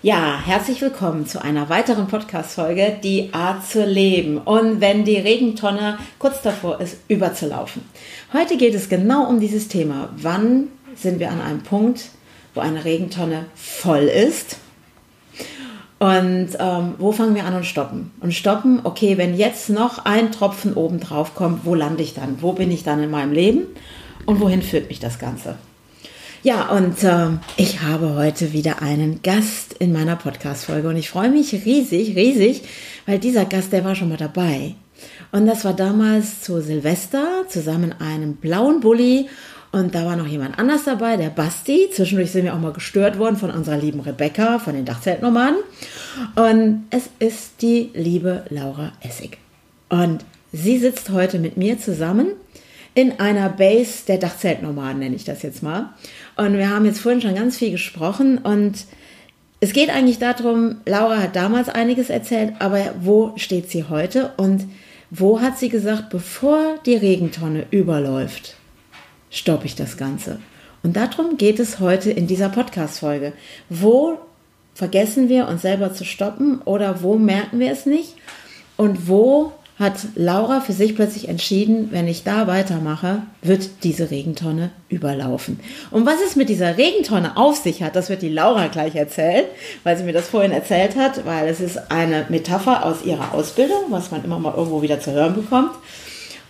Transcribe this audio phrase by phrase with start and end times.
[0.00, 4.38] Ja, herzlich willkommen zu einer weiteren Podcast-Folge, die Art zu leben.
[4.38, 7.82] Und wenn die Regentonne kurz davor ist, überzulaufen.
[8.32, 10.10] Heute geht es genau um dieses Thema.
[10.16, 12.10] Wann sind wir an einem Punkt,
[12.54, 14.58] wo eine Regentonne voll ist?
[15.98, 18.12] Und ähm, wo fangen wir an und stoppen?
[18.20, 22.40] Und stoppen, okay, wenn jetzt noch ein Tropfen oben drauf kommt, wo lande ich dann?
[22.40, 23.62] Wo bin ich dann in meinem Leben?
[24.26, 25.56] Und wohin führt mich das Ganze?
[26.44, 31.30] Ja, und äh, ich habe heute wieder einen Gast in meiner Podcast-Folge und ich freue
[31.30, 32.62] mich riesig, riesig,
[33.06, 34.76] weil dieser Gast, der war schon mal dabei.
[35.32, 39.28] Und das war damals zu Silvester zusammen in einem blauen Bulli
[39.72, 41.90] und da war noch jemand anders dabei, der Basti.
[41.92, 45.58] Zwischendurch sind wir auch mal gestört worden von unserer lieben Rebecca von den Dachzeltnomaden.
[46.36, 49.38] Und es ist die liebe Laura Essig.
[49.88, 52.28] Und sie sitzt heute mit mir zusammen
[52.94, 55.90] in einer Base der Dachzeltnomaden, nenne ich das jetzt mal.
[56.38, 58.86] Und wir haben jetzt vorhin schon ganz viel gesprochen und
[59.60, 64.64] es geht eigentlich darum, Laura hat damals einiges erzählt, aber wo steht sie heute und
[65.10, 68.54] wo hat sie gesagt, bevor die Regentonne überläuft,
[69.30, 70.38] stoppe ich das Ganze.
[70.84, 73.32] Und darum geht es heute in dieser Podcast-Folge.
[73.68, 74.18] Wo
[74.74, 78.14] vergessen wir uns selber zu stoppen oder wo merken wir es nicht?
[78.76, 84.70] Und wo hat Laura für sich plötzlich entschieden, wenn ich da weitermache, wird diese Regentonne
[84.88, 85.60] überlaufen.
[85.92, 89.44] Und was es mit dieser Regentonne auf sich hat, das wird die Laura gleich erzählen,
[89.84, 93.84] weil sie mir das vorhin erzählt hat, weil es ist eine Metapher aus ihrer Ausbildung,
[93.90, 95.70] was man immer mal irgendwo wieder zu hören bekommt.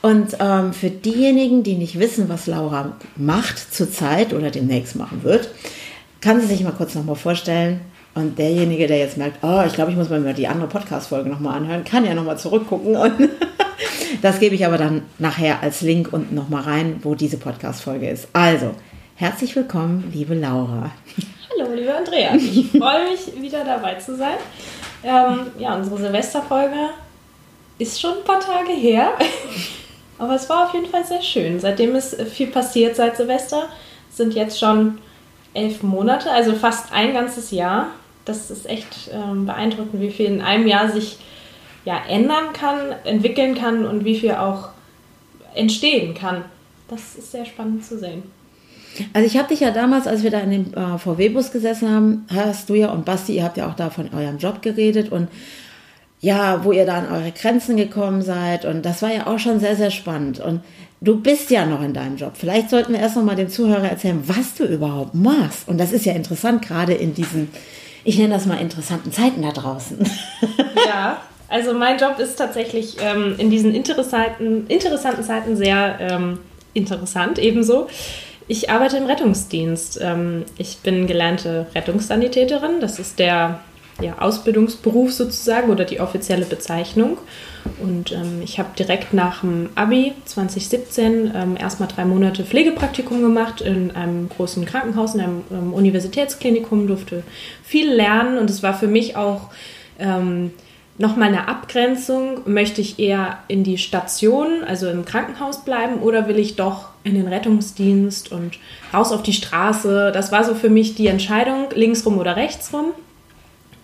[0.01, 5.51] Und ähm, für diejenigen, die nicht wissen, was Laura macht zurzeit oder demnächst machen wird,
[6.21, 7.81] kann sie sich mal kurz nochmal vorstellen,
[8.15, 11.57] und derjenige, der jetzt merkt, oh, ich glaube, ich muss mir die andere Podcast-Folge nochmal
[11.59, 12.97] anhören, kann ja nochmal zurückgucken.
[12.97, 13.31] Und
[14.23, 18.29] das gebe ich aber dann nachher als Link unten nochmal rein, wo diese Podcast-Folge ist.
[18.33, 18.75] Also,
[19.15, 20.91] herzlich willkommen, liebe Laura.
[21.51, 22.35] Hallo, liebe Andrea.
[22.35, 24.37] Ich freue mich, wieder dabei zu sein.
[25.03, 26.91] Ähm, ja, unsere Silvesterfolge
[27.79, 29.13] ist schon ein paar Tage her.
[30.19, 31.61] Aber es war auf jeden Fall sehr schön.
[31.61, 33.69] Seitdem ist viel passiert seit Silvester.
[34.11, 34.99] Sind jetzt schon
[35.55, 37.89] elf Monate, also fast ein ganzes Jahr
[38.29, 41.19] das ist echt ähm, beeindruckend, wie viel in einem Jahr sich
[41.85, 44.69] ja, ändern kann, entwickeln kann und wie viel auch
[45.55, 46.45] entstehen kann.
[46.89, 48.23] Das ist sehr spannend zu sehen.
[49.13, 52.27] Also ich habe dich ja damals, als wir da in dem äh, VW-Bus gesessen haben,
[52.35, 55.29] hast du ja und Basti, ihr habt ja auch da von eurem Job geredet und
[56.21, 59.61] ja, wo ihr da an eure Grenzen gekommen seid und das war ja auch schon
[59.61, 60.63] sehr, sehr spannend und
[61.01, 62.33] du bist ja noch in deinem Job.
[62.35, 65.93] Vielleicht sollten wir erst noch mal den Zuhörern erzählen, was du überhaupt machst und das
[65.93, 67.49] ist ja interessant, gerade in diesen
[68.05, 69.99] ich nenne das mal interessanten Zeiten da draußen.
[70.87, 76.39] Ja, also mein Job ist tatsächlich ähm, in diesen interessanten, interessanten Zeiten sehr ähm,
[76.73, 77.89] interessant ebenso.
[78.47, 79.99] Ich arbeite im Rettungsdienst.
[80.01, 82.81] Ähm, ich bin gelernte Rettungssanitäterin.
[82.81, 83.61] Das ist der
[84.01, 87.19] ja, Ausbildungsberuf sozusagen oder die offizielle Bezeichnung.
[87.81, 93.61] Und ähm, ich habe direkt nach dem Abi 2017 ähm, erstmal drei Monate Pflegepraktikum gemacht
[93.61, 97.25] in einem großen Krankenhaus, in einem ähm, Universitätsklinikum, durfte
[97.65, 99.51] viel lernen und es war für mich auch
[99.99, 100.53] ähm,
[100.97, 102.43] nochmal eine Abgrenzung.
[102.47, 107.15] Möchte ich eher in die Station, also im Krankenhaus bleiben oder will ich doch in
[107.15, 108.59] den Rettungsdienst und
[108.95, 110.13] raus auf die Straße?
[110.13, 112.93] Das war so für mich die Entscheidung, linksrum oder rechtsrum.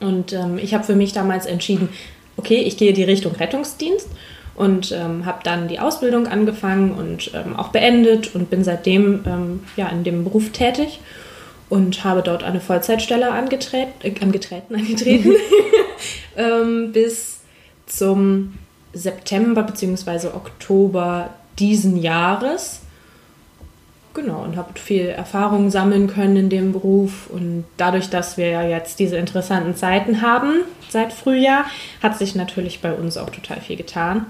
[0.01, 1.89] Und ähm, ich habe für mich damals entschieden,
[2.37, 4.09] okay, ich gehe die Richtung Rettungsdienst
[4.55, 9.61] und ähm, habe dann die Ausbildung angefangen und ähm, auch beendet und bin seitdem ähm,
[9.77, 11.01] ja, in dem Beruf tätig
[11.69, 15.33] und habe dort eine Vollzeitstelle angetreten, äh, angetreten, angetreten
[16.37, 17.41] ähm, bis
[17.87, 18.55] zum
[18.93, 20.29] September bzw.
[20.29, 22.81] Oktober diesen Jahres.
[24.15, 27.29] Genau, und habe viel Erfahrung sammeln können in dem Beruf.
[27.29, 31.65] Und dadurch, dass wir ja jetzt diese interessanten Zeiten haben, seit Frühjahr,
[32.01, 34.27] hat sich natürlich bei uns auch total viel getan.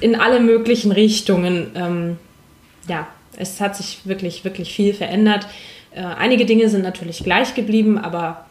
[0.00, 1.70] In alle möglichen Richtungen.
[1.76, 2.16] Ähm,
[2.88, 3.06] ja,
[3.36, 5.46] es hat sich wirklich, wirklich viel verändert.
[5.94, 8.46] Äh, einige Dinge sind natürlich gleich geblieben, aber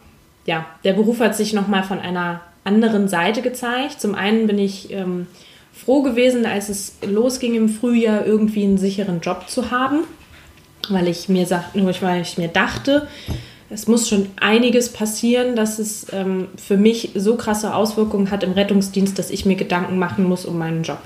[0.46, 4.00] ja, der Beruf hat sich nochmal von einer anderen Seite gezeigt.
[4.00, 5.26] Zum einen bin ich ähm,
[5.74, 10.04] froh gewesen, als es losging im Frühjahr, irgendwie einen sicheren Job zu haben
[10.88, 13.08] weil ich mir, weil ich mir dachte,
[13.70, 18.52] es muss schon einiges passieren, dass es ähm, für mich so krasse Auswirkungen hat im
[18.52, 20.98] Rettungsdienst, dass ich mir Gedanken machen muss um meinen Job.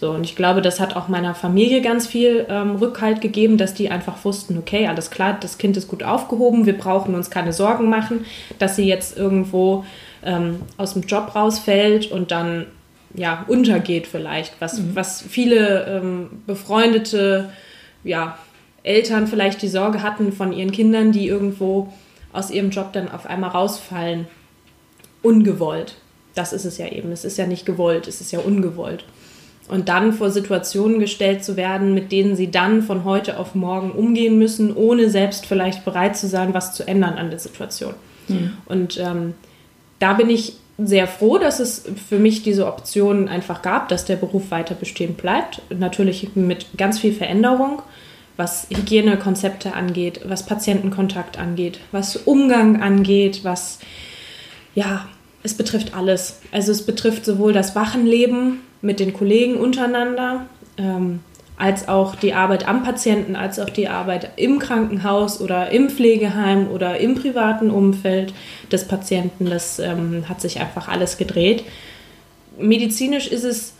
[0.00, 3.74] So, und ich glaube, das hat auch meiner Familie ganz viel ähm, Rückhalt gegeben, dass
[3.74, 7.52] die einfach wussten, okay, alles klar, das Kind ist gut aufgehoben, wir brauchen uns keine
[7.52, 8.24] Sorgen machen,
[8.60, 9.84] dass sie jetzt irgendwo
[10.24, 12.66] ähm, aus dem Job rausfällt und dann
[13.14, 14.94] ja untergeht vielleicht, was, mhm.
[14.94, 17.50] was viele ähm, befreundete
[18.04, 18.38] ja,
[18.82, 21.92] Eltern vielleicht die Sorge hatten von ihren Kindern, die irgendwo
[22.32, 24.26] aus ihrem Job dann auf einmal rausfallen.
[25.22, 25.96] Ungewollt.
[26.34, 27.10] Das ist es ja eben.
[27.10, 29.04] Es ist ja nicht gewollt, es ist ja ungewollt.
[29.68, 33.90] Und dann vor Situationen gestellt zu werden, mit denen sie dann von heute auf morgen
[33.90, 37.94] umgehen müssen, ohne selbst vielleicht bereit zu sein, was zu ändern an der Situation.
[38.28, 38.52] Mhm.
[38.66, 39.34] Und ähm,
[39.98, 44.16] da bin ich sehr froh, dass es für mich diese Option einfach gab, dass der
[44.16, 45.60] Beruf weiter bestehen bleibt.
[45.76, 47.82] Natürlich mit ganz viel Veränderung,
[48.38, 53.80] was Hygienekonzepte angeht, was Patientenkontakt angeht, was Umgang angeht, was,
[54.74, 55.06] ja,
[55.42, 56.40] es betrifft alles.
[56.52, 60.46] Also es betrifft sowohl das Wachenleben mit den Kollegen untereinander,
[60.78, 61.18] ähm,
[61.56, 66.68] als auch die Arbeit am Patienten, als auch die Arbeit im Krankenhaus oder im Pflegeheim
[66.68, 68.32] oder im privaten Umfeld
[68.70, 69.46] des Patienten.
[69.46, 71.64] Das ähm, hat sich einfach alles gedreht.
[72.56, 73.74] Medizinisch ist es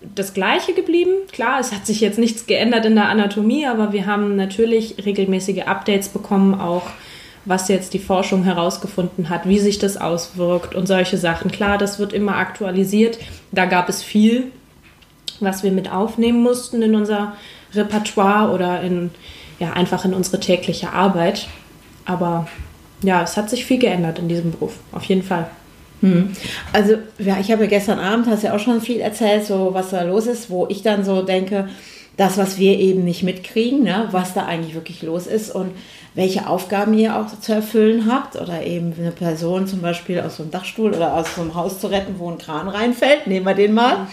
[0.00, 1.12] das Gleiche geblieben.
[1.32, 5.62] Klar, es hat sich jetzt nichts geändert in der Anatomie, aber wir haben natürlich regelmäßige
[5.62, 6.84] Updates bekommen, auch
[7.44, 11.50] was jetzt die Forschung herausgefunden hat, wie sich das auswirkt und solche Sachen.
[11.50, 13.18] Klar, das wird immer aktualisiert.
[13.52, 14.52] Da gab es viel,
[15.40, 17.34] was wir mit aufnehmen mussten in unser
[17.74, 19.10] Repertoire oder in,
[19.58, 21.48] ja, einfach in unsere tägliche Arbeit.
[22.04, 22.46] Aber
[23.02, 25.48] ja, es hat sich viel geändert in diesem Beruf, auf jeden Fall.
[26.00, 26.30] Hm.
[26.72, 30.02] Also, ja, ich habe gestern Abend, hast ja auch schon viel erzählt, so was da
[30.02, 31.68] los ist, wo ich dann so denke,
[32.18, 35.70] das, was wir eben nicht mitkriegen, ne, was da eigentlich wirklich los ist und
[36.14, 40.42] welche Aufgaben ihr auch zu erfüllen habt oder eben eine Person zum Beispiel aus so
[40.42, 43.54] einem Dachstuhl oder aus so einem Haus zu retten, wo ein Kran reinfällt, nehmen wir
[43.54, 44.08] den mal.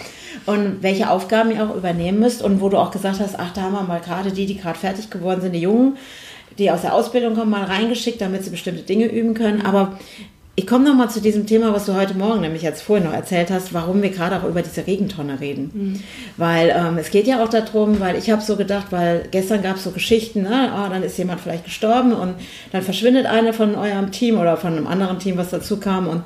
[0.46, 3.62] Und welche Aufgaben ihr auch übernehmen müsst und wo du auch gesagt hast, ach, da
[3.62, 5.98] haben wir mal gerade die, die gerade fertig geworden sind, die Jungen,
[6.60, 9.66] die aus der Ausbildung kommen, mal reingeschickt, damit sie bestimmte Dinge üben können.
[9.66, 9.98] Aber
[10.57, 13.13] ich komme noch mal zu diesem Thema, was du heute Morgen nämlich jetzt vorhin noch
[13.13, 15.72] erzählt hast, warum wir gerade auch über diese Regentonne reden.
[15.74, 16.04] Mhm.
[16.38, 19.75] Weil ähm, es geht ja auch darum, weil ich habe so gedacht, weil gestern gab
[19.75, 20.72] es so Geschichten, ne?
[20.74, 22.36] oh, dann ist jemand vielleicht gestorben und
[22.72, 26.24] dann verschwindet einer von eurem Team oder von einem anderen Team, was dazu kam und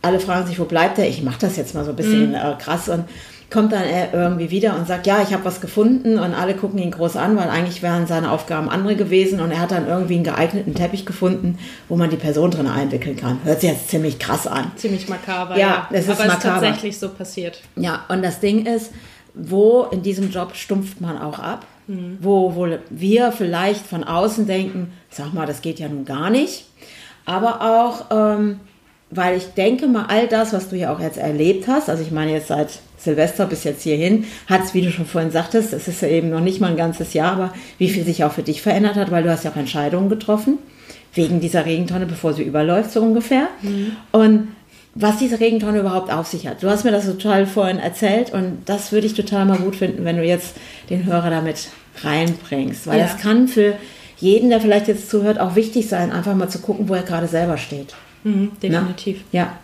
[0.00, 1.08] alle fragen sich, wo bleibt der?
[1.08, 2.34] Ich mache das jetzt mal so ein bisschen mhm.
[2.36, 3.04] äh, krass und
[3.52, 6.78] kommt dann er irgendwie wieder und sagt, ja, ich habe was gefunden und alle gucken
[6.78, 10.14] ihn groß an, weil eigentlich wären seine Aufgaben andere gewesen und er hat dann irgendwie
[10.14, 11.58] einen geeigneten Teppich gefunden,
[11.88, 13.38] wo man die Person drin einwickeln kann.
[13.44, 14.72] Hört sich jetzt ziemlich krass an.
[14.76, 15.58] Ziemlich makaber, ja.
[15.58, 15.88] ja.
[15.92, 17.60] Es ist Aber es ist tatsächlich so passiert.
[17.76, 18.90] Ja, und das Ding ist,
[19.34, 22.18] wo in diesem Job stumpft man auch ab, mhm.
[22.20, 26.64] wo, wo wir vielleicht von außen denken, sag mal, das geht ja nun gar nicht,
[27.26, 28.06] aber auch...
[28.10, 28.60] Ähm,
[29.14, 32.10] weil ich denke mal, all das, was du ja auch jetzt erlebt hast, also ich
[32.10, 35.86] meine jetzt seit Silvester bis jetzt hierhin, hat es, wie du schon vorhin sagtest, es
[35.86, 38.42] ist ja eben noch nicht mal ein ganzes Jahr, aber wie viel sich auch für
[38.42, 40.58] dich verändert hat, weil du hast ja auch Entscheidungen getroffen,
[41.14, 43.48] wegen dieser Regentonne, bevor sie überläuft, so ungefähr.
[43.60, 43.96] Mhm.
[44.12, 44.48] Und
[44.94, 46.62] was diese Regentonne überhaupt auf sich hat.
[46.62, 50.04] Du hast mir das total vorhin erzählt und das würde ich total mal gut finden,
[50.04, 50.54] wenn du jetzt
[50.90, 51.68] den Hörer damit
[52.02, 53.06] reinbringst, weil ja.
[53.06, 53.74] das kann für
[54.18, 57.26] jeden, der vielleicht jetzt zuhört, auch wichtig sein, einfach mal zu gucken, wo er gerade
[57.26, 57.94] selber steht.
[58.24, 59.24] Mhm, definitiv.
[59.32, 59.38] Na?
[59.38, 59.58] Ja.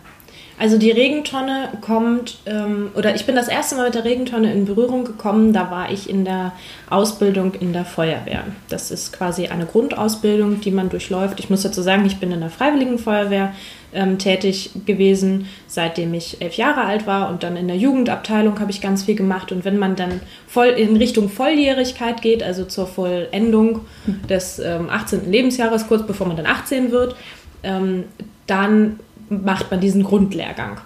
[0.60, 4.64] Also die Regentonne kommt, ähm, oder ich bin das erste Mal mit der Regentonne in
[4.64, 6.52] Berührung gekommen, da war ich in der
[6.90, 8.42] Ausbildung in der Feuerwehr.
[8.68, 11.38] Das ist quasi eine Grundausbildung, die man durchläuft.
[11.38, 13.54] Ich muss dazu sagen, ich bin in der Freiwilligen Feuerwehr
[13.94, 18.72] ähm, tätig gewesen, seitdem ich elf Jahre alt war und dann in der Jugendabteilung habe
[18.72, 19.52] ich ganz viel gemacht.
[19.52, 23.82] Und wenn man dann voll in Richtung Volljährigkeit geht, also zur Vollendung
[24.28, 25.30] des ähm, 18.
[25.30, 27.14] Lebensjahres, kurz bevor man dann 18 wird,
[27.62, 28.04] ähm,
[28.48, 28.98] dann
[29.28, 30.80] macht man diesen Grundlehrgang.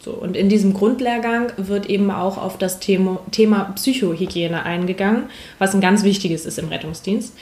[0.00, 5.24] So, und in diesem Grundlehrgang wird eben auch auf das Thema, Thema Psychohygiene eingegangen,
[5.58, 7.34] was ein ganz wichtiges ist im Rettungsdienst.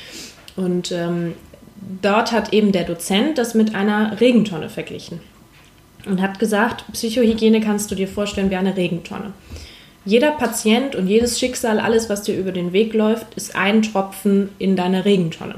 [0.56, 1.34] Und ähm,
[2.02, 5.20] dort hat eben der Dozent das mit einer Regentonne verglichen
[6.06, 9.32] und hat gesagt, Psychohygiene kannst du dir vorstellen wie eine Regentonne.
[10.04, 14.50] Jeder Patient und jedes Schicksal, alles, was dir über den Weg läuft, ist ein Tropfen
[14.58, 15.56] in deiner Regentonne.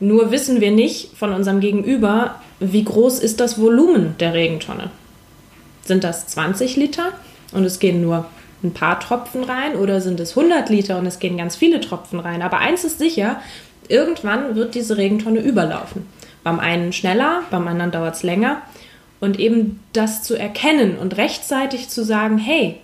[0.00, 4.90] Nur wissen wir nicht von unserem Gegenüber, wie groß ist das Volumen der Regentonne.
[5.84, 7.12] Sind das 20 Liter
[7.52, 8.26] und es gehen nur
[8.62, 12.20] ein paar Tropfen rein oder sind es 100 Liter und es gehen ganz viele Tropfen
[12.20, 12.42] rein?
[12.42, 13.40] Aber eins ist sicher,
[13.88, 16.06] irgendwann wird diese Regentonne überlaufen.
[16.44, 18.62] Beim einen schneller, beim anderen dauert es länger.
[19.20, 22.78] Und eben das zu erkennen und rechtzeitig zu sagen, hey,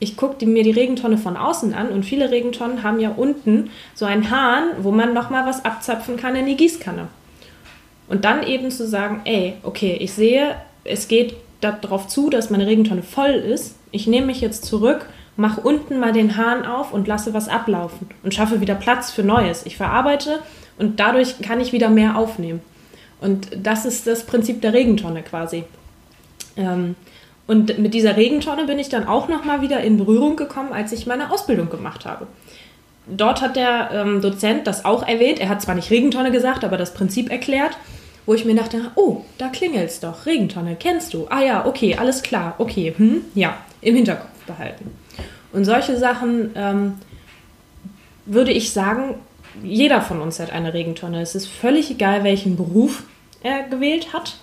[0.00, 4.06] ich gucke mir die Regentonne von außen an und viele Regentonnen haben ja unten so
[4.06, 7.08] einen Hahn, wo man nochmal was abzapfen kann in die Gießkanne.
[8.08, 12.66] Und dann eben zu sagen, ey, okay, ich sehe, es geht darauf zu, dass meine
[12.66, 13.76] Regentonne voll ist.
[13.92, 18.08] Ich nehme mich jetzt zurück, mache unten mal den Hahn auf und lasse was ablaufen
[18.22, 19.66] und schaffe wieder Platz für Neues.
[19.66, 20.40] Ich verarbeite
[20.78, 22.62] und dadurch kann ich wieder mehr aufnehmen.
[23.20, 25.64] Und das ist das Prinzip der Regentonne quasi.
[26.56, 26.96] Ähm,
[27.50, 31.08] und mit dieser Regentonne bin ich dann auch nochmal wieder in Berührung gekommen, als ich
[31.08, 32.28] meine Ausbildung gemacht habe.
[33.08, 35.40] Dort hat der ähm, Dozent das auch erwähnt.
[35.40, 37.76] Er hat zwar nicht Regentonne gesagt, aber das Prinzip erklärt,
[38.24, 41.26] wo ich mir dachte, oh, da klingelt's doch, Regentonne, kennst du?
[41.28, 44.92] Ah ja, okay, alles klar, okay, hm, ja, im Hinterkopf behalten.
[45.52, 46.98] Und solche Sachen ähm,
[48.26, 49.16] würde ich sagen,
[49.64, 51.20] jeder von uns hat eine Regentonne.
[51.20, 53.02] Es ist völlig egal, welchen Beruf
[53.42, 54.36] er gewählt hat.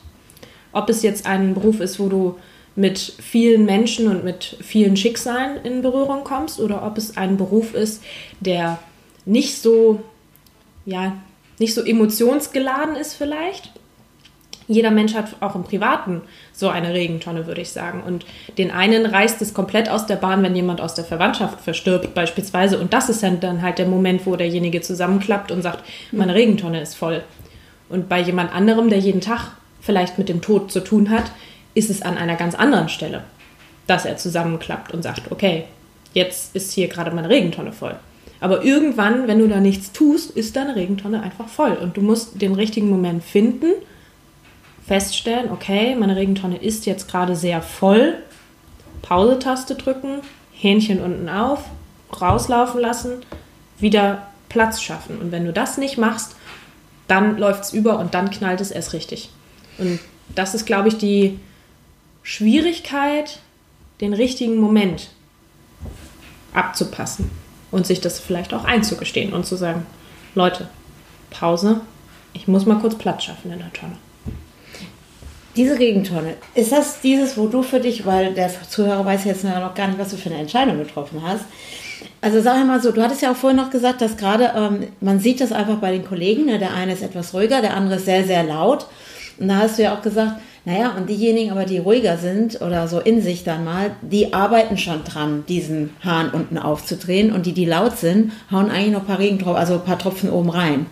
[0.74, 2.38] Ob es jetzt ein Beruf ist, wo du
[2.78, 7.74] mit vielen Menschen und mit vielen Schicksalen in Berührung kommst oder ob es ein Beruf
[7.74, 8.04] ist,
[8.40, 8.78] der
[9.26, 10.04] nicht so,
[10.86, 11.18] ja,
[11.58, 13.72] nicht so emotionsgeladen ist vielleicht.
[14.68, 16.22] Jeder Mensch hat auch im Privaten
[16.54, 18.04] so eine Regentonne, würde ich sagen.
[18.06, 18.28] Und
[18.60, 22.78] den einen reißt es komplett aus der Bahn, wenn jemand aus der Verwandtschaft verstirbt, beispielsweise.
[22.78, 26.94] Und das ist dann halt der Moment, wo derjenige zusammenklappt und sagt, meine Regentonne ist
[26.94, 27.24] voll.
[27.90, 31.32] Und bei jemand anderem, der jeden Tag vielleicht mit dem Tod zu tun hat,
[31.78, 33.24] ist es an einer ganz anderen Stelle,
[33.86, 35.66] dass er zusammenklappt und sagt, okay,
[36.14, 37.96] jetzt ist hier gerade meine Regentonne voll.
[38.40, 41.74] Aber irgendwann, wenn du da nichts tust, ist deine Regentonne einfach voll.
[41.74, 43.74] Und du musst den richtigen Moment finden,
[44.86, 48.16] feststellen, okay, meine Regentonne ist jetzt gerade sehr voll.
[49.02, 50.22] Pause-Taste drücken,
[50.54, 51.64] Hähnchen unten auf,
[52.20, 53.22] rauslaufen lassen,
[53.80, 55.20] wieder Platz schaffen.
[55.20, 56.36] Und wenn du das nicht machst,
[57.08, 59.30] dann läuft es über und dann knallt es erst richtig.
[59.78, 60.00] Und
[60.36, 61.40] das ist, glaube ich, die
[62.28, 63.40] Schwierigkeit,
[64.02, 65.12] den richtigen Moment
[66.52, 67.32] abzupassen
[67.72, 69.86] und sich das vielleicht auch einzugestehen und zu sagen,
[70.36, 70.68] Leute,
[71.30, 71.80] Pause,
[72.34, 73.96] ich muss mal kurz Platz schaffen in der Tonne.
[75.56, 79.74] Diese Regentonne, ist das dieses, wo du für dich, weil der Zuhörer weiß jetzt noch
[79.74, 81.46] gar nicht, was du für eine Entscheidung getroffen hast.
[82.20, 85.22] Also sag mal so, du hattest ja auch vorhin noch gesagt, dass gerade, ähm, man
[85.22, 86.60] sieht das einfach bei den Kollegen, ne?
[86.60, 88.86] der eine ist etwas ruhiger, der andere ist sehr, sehr laut.
[89.40, 92.90] Und da hast du ja auch gesagt, naja, und diejenigen aber, die ruhiger sind oder
[92.90, 97.32] so in sich dann mal, die arbeiten schon dran, diesen Hahn unten aufzudrehen.
[97.32, 100.30] Und die, die laut sind, hauen eigentlich noch ein paar Regentropfen, also ein paar Tropfen
[100.30, 100.88] oben rein,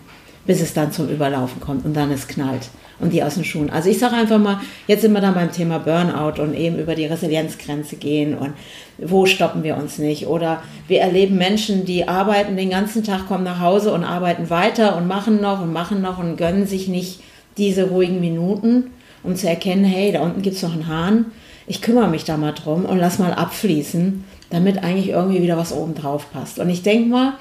[0.46, 2.70] bis es dann zum Überlaufen kommt und dann es knallt.
[3.00, 3.68] Und die aus den Schuhen.
[3.68, 6.94] Also ich sage einfach mal, jetzt sind wir dann beim Thema Burnout und eben über
[6.94, 8.54] die Resilienzgrenze gehen und
[8.96, 10.26] wo stoppen wir uns nicht.
[10.26, 14.96] Oder wir erleben Menschen, die arbeiten den ganzen Tag, kommen nach Hause und arbeiten weiter
[14.96, 17.20] und machen noch und machen noch und gönnen sich nicht
[17.58, 18.92] diese ruhigen Minuten
[19.26, 21.26] um zu erkennen, hey, da unten gibt es noch einen Hahn,
[21.66, 25.72] ich kümmere mich da mal drum und lass mal abfließen, damit eigentlich irgendwie wieder was
[25.72, 26.58] oben drauf passt.
[26.58, 27.32] Und ich denke mal,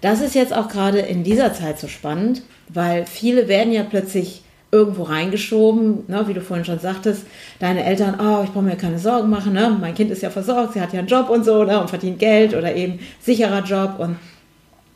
[0.00, 4.42] das ist jetzt auch gerade in dieser Zeit so spannend, weil viele werden ja plötzlich
[4.70, 7.24] irgendwo reingeschoben, ne, wie du vorhin schon sagtest,
[7.60, 10.74] deine Eltern, oh, ich brauche mir keine Sorgen machen, ne, mein Kind ist ja versorgt,
[10.74, 13.94] sie hat ja einen Job und so ne, und verdient Geld oder eben sicherer Job
[13.98, 14.16] und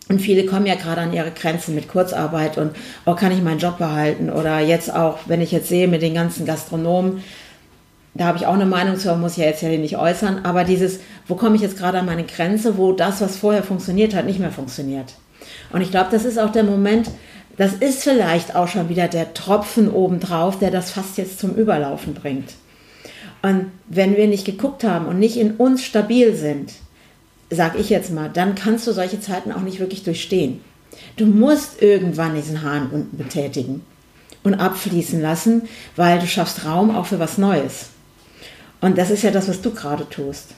[0.09, 2.75] und viele kommen ja gerade an ihre Grenzen mit Kurzarbeit und,
[3.05, 4.31] oh, kann ich meinen Job behalten?
[4.31, 7.23] Oder jetzt auch, wenn ich jetzt sehe mit den ganzen Gastronomen,
[8.15, 10.65] da habe ich auch eine Meinung zu, muss ich ja jetzt ja nicht äußern, aber
[10.65, 14.25] dieses, wo komme ich jetzt gerade an meine Grenze, wo das, was vorher funktioniert hat,
[14.25, 15.15] nicht mehr funktioniert.
[15.73, 17.11] Und ich glaube, das ist auch der Moment,
[17.59, 22.15] das ist vielleicht auch schon wieder der Tropfen obendrauf, der das fast jetzt zum Überlaufen
[22.15, 22.55] bringt.
[23.43, 26.73] Und wenn wir nicht geguckt haben und nicht in uns stabil sind,
[27.51, 30.61] sag ich jetzt mal, dann kannst du solche Zeiten auch nicht wirklich durchstehen.
[31.17, 33.83] Du musst irgendwann diesen Hahn unten betätigen
[34.43, 37.91] und abfließen lassen, weil du schaffst Raum auch für was Neues.
[38.81, 40.51] Und das ist ja das, was du gerade tust.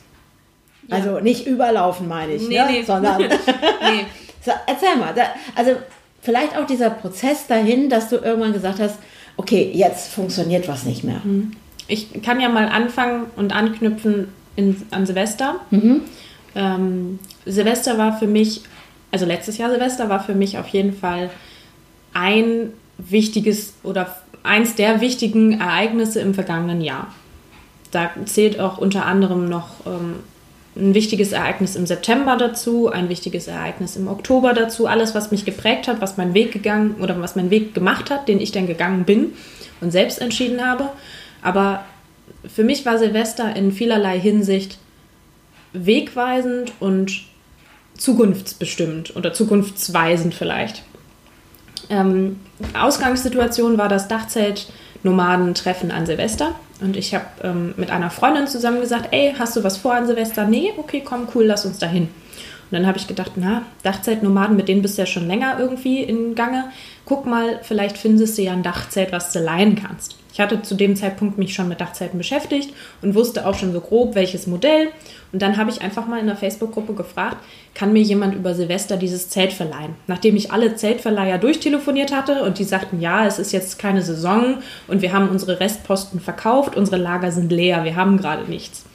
[0.88, 0.96] Ja.
[0.96, 2.66] Also nicht überlaufen, meine ich, nee, ne?
[2.70, 2.82] nee.
[2.82, 3.18] sondern.
[3.22, 4.06] nee.
[4.44, 5.22] so, erzähl mal, da,
[5.54, 5.72] also
[6.20, 8.98] vielleicht auch dieser Prozess dahin, dass du irgendwann gesagt hast,
[9.36, 11.20] okay, jetzt funktioniert was nicht mehr.
[11.24, 11.52] Mhm.
[11.88, 15.56] Ich kann ja mal anfangen und anknüpfen in, an Silvester.
[15.70, 16.02] Mhm.
[16.54, 18.62] Ähm, Silvester war für mich,
[19.10, 21.30] also letztes Jahr Silvester war für mich auf jeden Fall
[22.12, 27.12] ein wichtiges oder eins der wichtigen Ereignisse im vergangenen Jahr.
[27.90, 30.16] Da zählt auch unter anderem noch ähm,
[30.76, 35.44] ein wichtiges Ereignis im September dazu, ein wichtiges Ereignis im Oktober dazu, alles, was mich
[35.44, 38.66] geprägt hat, was meinen Weg gegangen oder was meinen Weg gemacht hat, den ich dann
[38.66, 39.32] gegangen bin
[39.80, 40.90] und selbst entschieden habe.
[41.42, 41.84] Aber
[42.48, 44.78] für mich war Silvester in vielerlei Hinsicht
[45.72, 47.22] wegweisend und
[47.96, 50.82] zukunftsbestimmt oder zukunftsweisend vielleicht.
[51.88, 52.40] Ähm,
[52.78, 56.54] Ausgangssituation war das Dachzelt-Nomaden-Treffen an Silvester.
[56.80, 60.06] Und ich habe ähm, mit einer Freundin zusammen gesagt, ey, hast du was vor an
[60.06, 60.46] Silvester?
[60.46, 62.04] Nee, okay, komm, cool, lass uns dahin.
[62.04, 66.02] Und dann habe ich gedacht, na, Dachzeltnomaden, mit denen bist du ja schon länger irgendwie
[66.02, 66.70] in Gange.
[67.04, 70.19] Guck mal, vielleicht findest du ja ein Dachzelt, was du leihen kannst.
[70.40, 73.80] Ich hatte zu dem Zeitpunkt mich schon mit Dachzelten beschäftigt und wusste auch schon so
[73.82, 74.88] grob, welches Modell.
[75.34, 77.36] Und dann habe ich einfach mal in der Facebook-Gruppe gefragt,
[77.74, 79.96] kann mir jemand über Silvester dieses Zelt verleihen?
[80.06, 84.62] Nachdem ich alle Zeltverleiher durchtelefoniert hatte und die sagten, ja, es ist jetzt keine Saison
[84.88, 88.86] und wir haben unsere Restposten verkauft, unsere Lager sind leer, wir haben gerade nichts.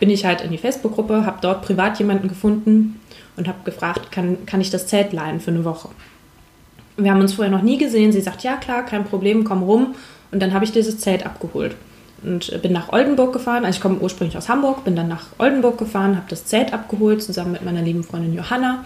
[0.00, 3.02] Bin ich halt in die Facebook-Gruppe, habe dort privat jemanden gefunden
[3.36, 5.90] und habe gefragt, kann, kann ich das Zelt leihen für eine Woche?
[6.96, 8.10] Wir haben uns vorher noch nie gesehen.
[8.10, 9.94] Sie sagt, ja klar, kein Problem, komm rum.
[10.30, 11.76] Und dann habe ich dieses Zelt abgeholt
[12.22, 13.64] und bin nach Oldenburg gefahren.
[13.64, 17.22] Also ich komme ursprünglich aus Hamburg, bin dann nach Oldenburg gefahren, habe das Zelt abgeholt
[17.22, 18.84] zusammen mit meiner lieben Freundin Johanna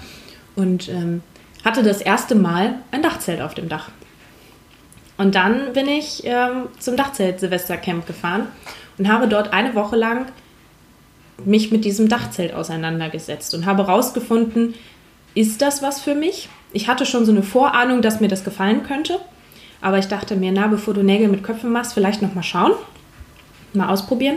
[0.57, 1.23] und ähm,
[1.65, 3.91] hatte das erste Mal ein Dachzelt auf dem Dach.
[5.17, 8.49] Und dann bin ich ähm, zum Dachzelt Silvestercamp gefahren
[8.99, 10.27] und habe dort eine Woche lang
[11.45, 14.75] mich mit diesem Dachzelt auseinandergesetzt und habe herausgefunden,
[15.35, 16.49] ist das was für mich?
[16.73, 19.19] Ich hatte schon so eine Vorahnung, dass mir das gefallen könnte,
[19.81, 22.73] aber ich dachte mir, na, bevor du Nägel mit Köpfen machst, vielleicht noch mal schauen,
[23.73, 24.37] mal ausprobieren.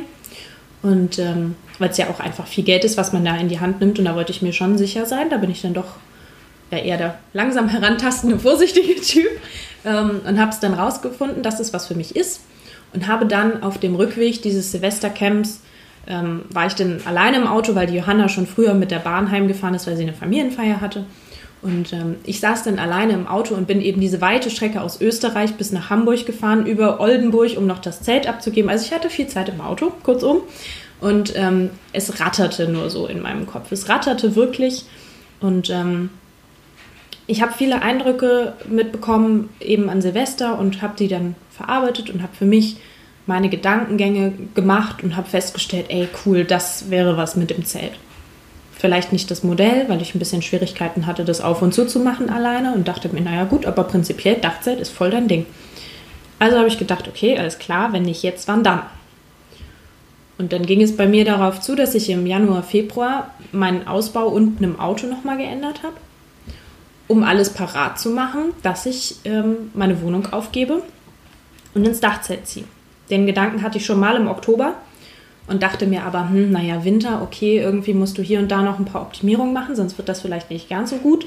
[0.81, 3.59] Und ähm, weil es ja auch einfach viel Geld ist, was man da in die
[3.59, 5.95] Hand nimmt und da wollte ich mir schon sicher sein, da bin ich dann doch
[6.71, 9.29] ja, eher der langsam herantastende, vorsichtige Typ
[9.85, 12.41] ähm, und habe es dann rausgefunden, dass es was für mich ist
[12.93, 15.61] und habe dann auf dem Rückweg dieses Silvestercamps
[16.07, 19.31] ähm, war ich dann alleine im Auto, weil die Johanna schon früher mit der Bahn
[19.31, 21.05] heimgefahren ist, weil sie eine Familienfeier hatte.
[21.63, 24.99] Und ähm, ich saß dann alleine im Auto und bin eben diese weite Strecke aus
[24.99, 28.69] Österreich bis nach Hamburg gefahren, über Oldenburg, um noch das Zelt abzugeben.
[28.69, 30.41] Also ich hatte viel Zeit im Auto, kurzum.
[30.99, 33.71] Und ähm, es ratterte nur so in meinem Kopf.
[33.71, 34.85] Es ratterte wirklich.
[35.39, 36.09] Und ähm,
[37.27, 42.35] ich habe viele Eindrücke mitbekommen, eben an Silvester, und habe die dann verarbeitet und habe
[42.35, 42.77] für mich
[43.25, 47.93] meine Gedankengänge gemacht und habe festgestellt, ey, cool, das wäre was mit dem Zelt.
[48.83, 52.01] Vielleicht nicht das Modell, weil ich ein bisschen Schwierigkeiten hatte, das auf und zu zu
[52.01, 55.45] machen alleine und dachte mir, naja gut, aber prinzipiell Dachzelt ist voll dein Ding.
[56.37, 58.81] Also habe ich gedacht, okay, alles klar, wenn nicht jetzt, wann dann?
[60.37, 64.27] Und dann ging es bei mir darauf zu, dass ich im Januar, Februar meinen Ausbau
[64.27, 65.95] unten im Auto nochmal geändert habe,
[67.07, 70.83] um alles parat zu machen, dass ich ähm, meine Wohnung aufgebe
[71.73, 72.65] und ins Dachzelt ziehe.
[73.09, 74.73] Den Gedanken hatte ich schon mal im Oktober
[75.47, 78.79] und dachte mir aber, hm, naja, Winter, okay, irgendwie musst du hier und da noch
[78.79, 81.25] ein paar Optimierungen machen, sonst wird das vielleicht nicht ganz so gut.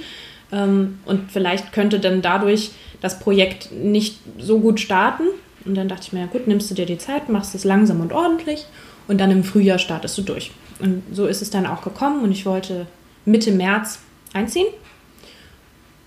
[0.53, 2.71] Ähm, und vielleicht könnte dann dadurch
[3.01, 5.25] das Projekt nicht so gut starten.
[5.65, 8.01] Und dann dachte ich mir, ja gut, nimmst du dir die Zeit, machst es langsam
[8.01, 8.67] und ordentlich
[9.09, 10.53] und dann im Frühjahr startest du durch.
[10.79, 12.87] Und so ist es dann auch gekommen und ich wollte
[13.25, 14.01] Mitte März
[14.33, 14.67] einziehen.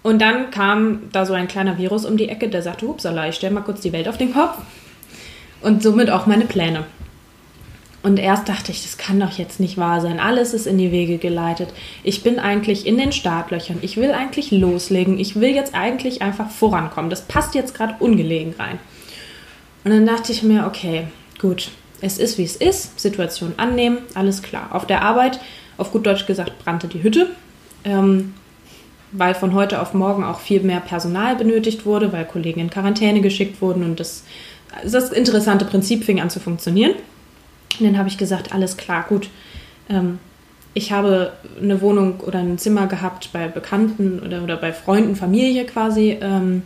[0.02, 3.36] Und dann kam da so ein kleiner Virus um die Ecke, der sagte, hupsala, ich
[3.36, 4.58] stelle mal kurz die Welt auf den Kopf
[5.62, 6.86] und somit auch meine Pläne.
[8.02, 10.20] Und erst dachte ich, das kann doch jetzt nicht wahr sein.
[10.20, 11.70] Alles ist in die Wege geleitet.
[12.04, 13.80] Ich bin eigentlich in den Startlöchern.
[13.82, 15.20] Ich will eigentlich loslegen.
[15.20, 17.10] Ich will jetzt eigentlich einfach vorankommen.
[17.10, 18.80] Das passt jetzt gerade ungelegen rein.
[19.84, 21.08] Und dann dachte ich mir, okay,
[21.40, 23.00] gut, es ist wie es ist.
[23.00, 24.70] Situation annehmen, alles klar.
[24.72, 25.40] Auf der Arbeit,
[25.78, 27.28] auf gut Deutsch gesagt, brannte die Hütte.
[27.84, 28.34] Ähm,
[29.12, 33.22] weil von heute auf morgen auch viel mehr Personal benötigt wurde, weil Kollegen in Quarantäne
[33.22, 34.24] geschickt wurden und das
[34.84, 36.94] das interessante Prinzip fing an zu funktionieren.
[37.80, 39.30] Und dann habe ich gesagt, alles klar, gut.
[39.90, 40.20] Ähm,
[40.74, 45.66] ich habe eine Wohnung oder ein Zimmer gehabt bei Bekannten oder, oder bei Freunden, Familie
[45.66, 46.62] quasi, ähm,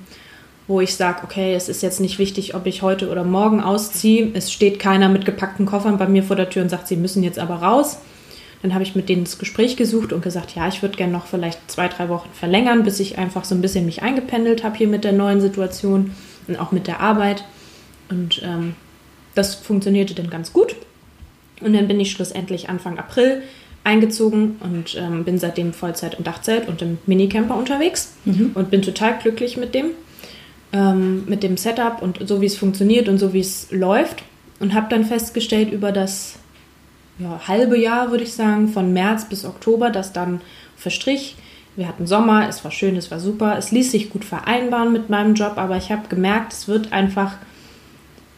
[0.67, 4.31] wo ich sage, okay, es ist jetzt nicht wichtig, ob ich heute oder morgen ausziehe.
[4.33, 7.23] Es steht keiner mit gepackten Koffern bei mir vor der Tür und sagt, sie müssen
[7.23, 7.97] jetzt aber raus.
[8.61, 11.25] Dann habe ich mit denen das Gespräch gesucht und gesagt, ja, ich würde gerne noch
[11.25, 14.87] vielleicht zwei, drei Wochen verlängern, bis ich einfach so ein bisschen mich eingependelt habe hier
[14.87, 16.11] mit der neuen Situation
[16.47, 17.43] und auch mit der Arbeit.
[18.09, 18.75] Und ähm,
[19.35, 20.75] das funktionierte dann ganz gut.
[21.63, 23.43] Und dann bin ich schlussendlich Anfang April
[23.83, 28.51] eingezogen und ähm, bin seitdem Vollzeit im Dachzelt und im Minicamper unterwegs mhm.
[28.53, 29.87] und bin total glücklich mit dem,
[30.71, 34.23] ähm, mit dem Setup und so wie es funktioniert und so wie es läuft.
[34.59, 36.35] Und habe dann festgestellt über das
[37.19, 40.41] ja, halbe Jahr, würde ich sagen, von März bis Oktober, dass dann
[40.77, 41.35] verstrich.
[41.75, 45.09] Wir hatten Sommer, es war schön, es war super, es ließ sich gut vereinbaren mit
[45.09, 47.35] meinem Job, aber ich habe gemerkt, es wird einfach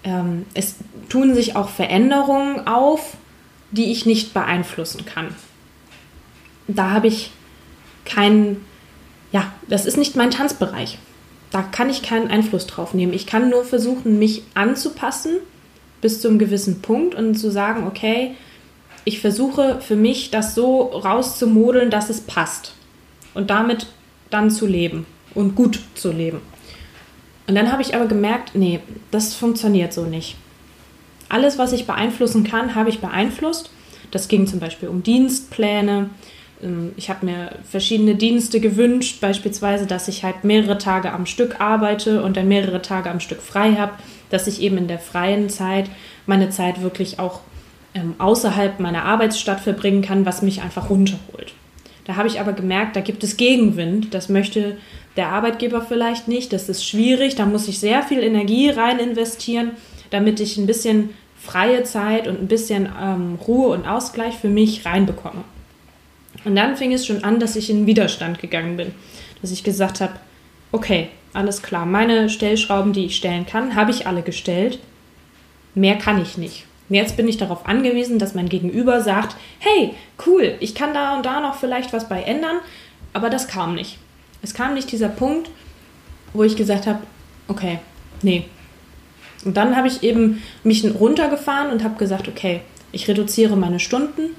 [0.06, 0.76] ähm, es
[1.10, 3.18] tun sich auch Veränderungen auf,
[3.72, 5.36] die ich nicht beeinflussen kann.
[6.68, 7.32] Da habe ich
[8.06, 8.64] keinen,
[9.32, 10.98] ja, das ist nicht mein Tanzbereich.
[11.52, 13.14] Da kann ich keinen Einfluss drauf nehmen.
[13.14, 15.38] Ich kann nur versuchen, mich anzupassen
[16.02, 18.36] bis zu einem gewissen Punkt und zu sagen, okay,
[19.06, 22.74] ich versuche für mich das so rauszumodeln, dass es passt.
[23.34, 23.88] Und damit
[24.30, 26.42] dann zu leben und gut zu leben.
[27.48, 28.80] Und dann habe ich aber gemerkt, nee,
[29.12, 30.36] das funktioniert so nicht.
[31.30, 33.70] Alles, was ich beeinflussen kann, habe ich beeinflusst.
[34.12, 36.10] Das ging zum Beispiel um Dienstpläne.
[36.62, 41.60] Ähm, ich habe mir verschiedene Dienste gewünscht, beispielsweise, dass ich halt mehrere Tage am Stück
[41.60, 43.94] arbeite und dann mehrere Tage am Stück frei habe,
[44.30, 45.90] dass ich eben in der freien Zeit
[46.26, 47.42] meine Zeit wirklich auch
[47.94, 51.54] ähm, außerhalb meiner Arbeitsstadt verbringen kann, was mich einfach runterholt.
[52.06, 54.14] Da habe ich aber gemerkt, da gibt es Gegenwind.
[54.14, 54.78] Das möchte
[55.18, 56.54] der Arbeitgeber vielleicht nicht.
[56.54, 57.36] Das ist schwierig.
[57.36, 59.72] Da muss ich sehr viel Energie rein investieren,
[60.12, 64.86] damit ich ein bisschen freie Zeit und ein bisschen ähm, Ruhe und Ausgleich für mich
[64.86, 65.44] reinbekomme.
[66.44, 68.92] Und dann fing es schon an, dass ich in Widerstand gegangen bin.
[69.42, 70.14] Dass ich gesagt habe,
[70.72, 71.86] okay, alles klar.
[71.86, 74.80] Meine Stellschrauben, die ich stellen kann, habe ich alle gestellt.
[75.74, 76.66] Mehr kann ich nicht.
[76.90, 79.96] Jetzt bin ich darauf angewiesen, dass mein Gegenüber sagt, hey,
[80.26, 82.58] cool, ich kann da und da noch vielleicht was bei ändern,
[83.14, 83.98] aber das kam nicht.
[84.44, 85.50] Es kam nicht dieser Punkt,
[86.34, 87.00] wo ich gesagt habe,
[87.48, 87.80] okay,
[88.22, 88.46] nee.
[89.44, 94.36] Und dann habe ich eben mich runtergefahren und habe gesagt, okay, ich reduziere meine Stunden,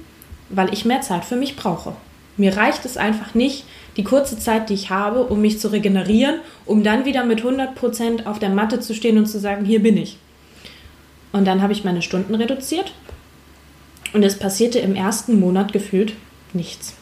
[0.49, 1.93] weil ich mehr Zeit für mich brauche.
[2.37, 3.65] Mir reicht es einfach nicht,
[3.97, 8.25] die kurze Zeit, die ich habe, um mich zu regenerieren, um dann wieder mit 100%
[8.25, 10.17] auf der Matte zu stehen und zu sagen, hier bin ich.
[11.31, 12.93] Und dann habe ich meine Stunden reduziert
[14.13, 16.13] und es passierte im ersten Monat gefühlt
[16.53, 16.95] nichts.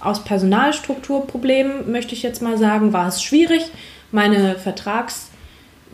[0.00, 3.62] Aus Personalstrukturproblemen möchte ich jetzt mal sagen, war es schwierig,
[4.12, 5.30] meine Vertrags,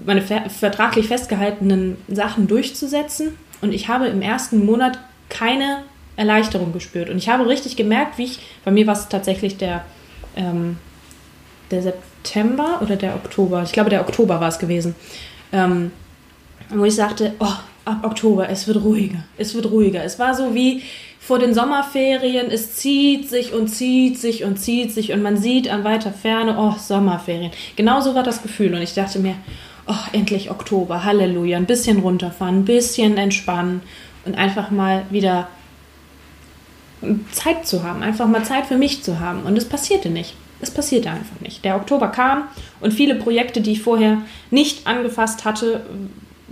[0.04, 3.36] meine ver vertraglich festgehaltenen Sachen durchzusetzen.
[3.60, 5.84] Und ich habe im ersten Monat keine
[6.16, 7.08] Erleichterung gespürt.
[7.08, 9.84] Und ich habe richtig gemerkt, wie ich, bei mir war es tatsächlich der,
[10.36, 10.78] ähm,
[11.70, 14.94] der September oder der Oktober, ich glaube der Oktober war es gewesen,
[15.52, 15.90] ähm,
[16.74, 17.54] wo ich sagte, oh,
[17.84, 20.04] ab Oktober, es wird ruhiger, es wird ruhiger.
[20.04, 20.82] Es war so wie
[21.20, 25.68] vor den Sommerferien, es zieht sich und zieht sich und zieht sich und man sieht
[25.68, 27.52] an weiter Ferne, oh, Sommerferien.
[27.76, 29.36] Genauso war das Gefühl und ich dachte mir,
[29.86, 33.82] oh, endlich Oktober, Halleluja, ein bisschen runterfahren, ein bisschen entspannen
[34.24, 35.48] und einfach mal wieder
[37.32, 39.42] Zeit zu haben, einfach mal Zeit für mich zu haben.
[39.42, 40.34] Und es passierte nicht.
[40.60, 41.64] Es passierte einfach nicht.
[41.64, 42.44] Der Oktober kam
[42.80, 44.18] und viele Projekte, die ich vorher
[44.50, 45.84] nicht angefasst hatte,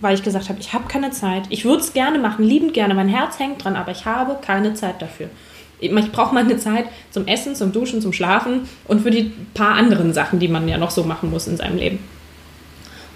[0.00, 1.44] weil ich gesagt habe, ich habe keine Zeit.
[1.50, 2.94] Ich würde es gerne machen, liebend gerne.
[2.94, 5.28] Mein Herz hängt dran, aber ich habe keine Zeit dafür.
[5.78, 10.12] Ich brauche meine Zeit zum Essen, zum Duschen, zum Schlafen und für die paar anderen
[10.12, 11.98] Sachen, die man ja noch so machen muss in seinem Leben.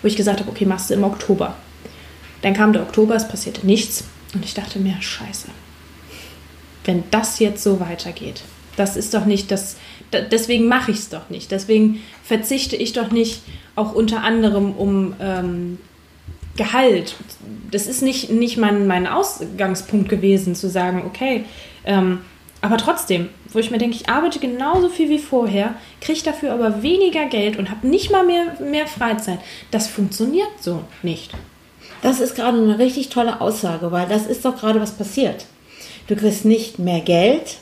[0.00, 1.54] Wo ich gesagt habe, okay, machst du im Oktober.
[2.42, 5.48] Dann kam der Oktober, es passierte nichts und ich dachte mir, scheiße,
[6.84, 8.42] wenn das jetzt so weitergeht,
[8.76, 9.76] das ist doch nicht das,
[10.12, 11.50] deswegen mache ich es doch nicht.
[11.50, 13.42] Deswegen verzichte ich doch nicht
[13.76, 15.78] auch unter anderem um ähm,
[16.56, 17.16] Gehalt.
[17.70, 21.44] Das ist nicht, nicht mein, mein Ausgangspunkt gewesen, zu sagen, okay,
[21.84, 22.20] ähm,
[22.64, 26.82] aber trotzdem, wo ich mir denke, ich arbeite genauso viel wie vorher, kriege dafür aber
[26.82, 29.38] weniger Geld und habe nicht mal mehr, mehr Freizeit.
[29.70, 31.32] Das funktioniert so nicht.
[32.00, 35.44] Das ist gerade eine richtig tolle Aussage, weil das ist doch gerade was passiert.
[36.06, 37.58] Du kriegst nicht mehr Geld,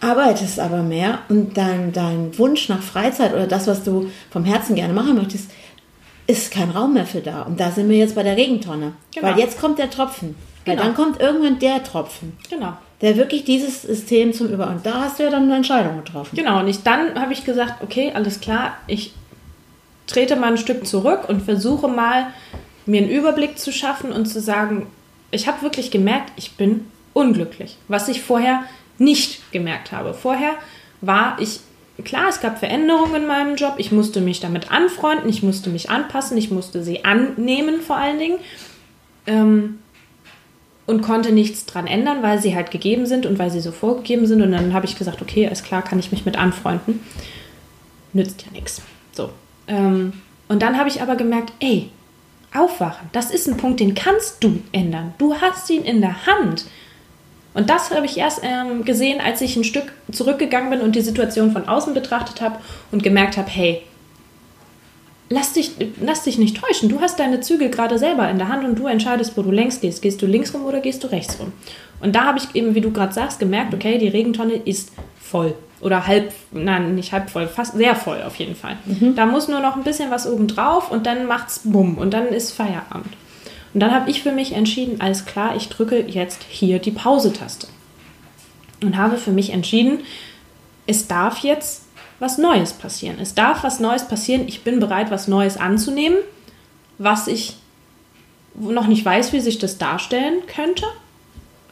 [0.00, 4.74] arbeitest aber mehr und dein, dein Wunsch nach Freizeit oder das, was du vom Herzen
[4.74, 5.50] gerne machen möchtest,
[6.26, 7.42] ist kein Raum mehr für da.
[7.42, 8.92] Und da sind wir jetzt bei der Regentonne.
[9.14, 9.26] Genau.
[9.26, 10.36] Weil jetzt kommt der Tropfen.
[10.64, 10.86] Weil genau.
[10.86, 12.36] dann kommt irgendwann der Tropfen.
[12.48, 12.74] Genau.
[13.00, 14.68] Der wirklich dieses System zum Über.
[14.68, 16.36] Und da hast du ja dann eine Entscheidung getroffen.
[16.36, 16.60] Genau.
[16.60, 19.12] Und ich, dann habe ich gesagt, okay, alles klar, ich
[20.06, 22.28] trete mal ein Stück zurück und versuche mal,
[22.86, 24.86] mir einen Überblick zu schaffen und zu sagen,
[25.30, 27.76] ich habe wirklich gemerkt, ich bin unglücklich.
[27.88, 28.64] Was ich vorher
[28.98, 30.14] nicht gemerkt habe.
[30.14, 30.52] Vorher
[31.00, 31.60] war ich
[32.04, 33.74] klar, es gab Veränderungen in meinem Job.
[33.78, 38.18] Ich musste mich damit anfreunden, ich musste mich anpassen, ich musste sie annehmen vor allen
[38.18, 38.38] Dingen.
[39.26, 39.78] Ähm,
[40.86, 44.26] und konnte nichts dran ändern, weil sie halt gegeben sind und weil sie so vorgegeben
[44.26, 44.42] sind.
[44.42, 47.00] Und dann habe ich gesagt, okay, alles klar, kann ich mich mit anfreunden.
[48.12, 48.82] Nützt ja nichts.
[49.12, 49.30] So.
[49.68, 50.14] Ähm,
[50.48, 51.90] und dann habe ich aber gemerkt, ey,
[52.52, 55.14] aufwachen, das ist ein Punkt, den kannst du ändern.
[55.18, 56.66] Du hast ihn in der Hand.
[57.54, 61.02] Und das habe ich erst ähm, gesehen, als ich ein Stück zurückgegangen bin und die
[61.02, 62.56] Situation von außen betrachtet habe
[62.90, 63.82] und gemerkt habe, hey,
[65.28, 66.88] lass dich, lass dich nicht täuschen.
[66.88, 69.80] Du hast deine Zügel gerade selber in der Hand und du entscheidest, wo du längs
[69.80, 70.02] gehst.
[70.02, 71.52] Gehst du links rum oder gehst du rechts rum?
[72.00, 75.54] Und da habe ich eben, wie du gerade sagst, gemerkt, okay, die Regentonne ist voll.
[75.80, 78.76] Oder halb, nein, nicht halb voll, fast sehr voll auf jeden Fall.
[78.84, 79.16] Mhm.
[79.16, 82.28] Da muss nur noch ein bisschen was oben drauf und dann macht's bumm und dann
[82.28, 83.12] ist Feierabend.
[83.74, 87.68] Und dann habe ich für mich entschieden, alles klar, ich drücke jetzt hier die Pause-Taste.
[88.82, 90.00] Und habe für mich entschieden,
[90.86, 91.84] es darf jetzt
[92.18, 93.16] was Neues passieren.
[93.20, 94.46] Es darf was Neues passieren.
[94.46, 96.18] Ich bin bereit, was Neues anzunehmen,
[96.98, 97.56] was ich
[98.54, 100.84] noch nicht weiß, wie sich das darstellen könnte.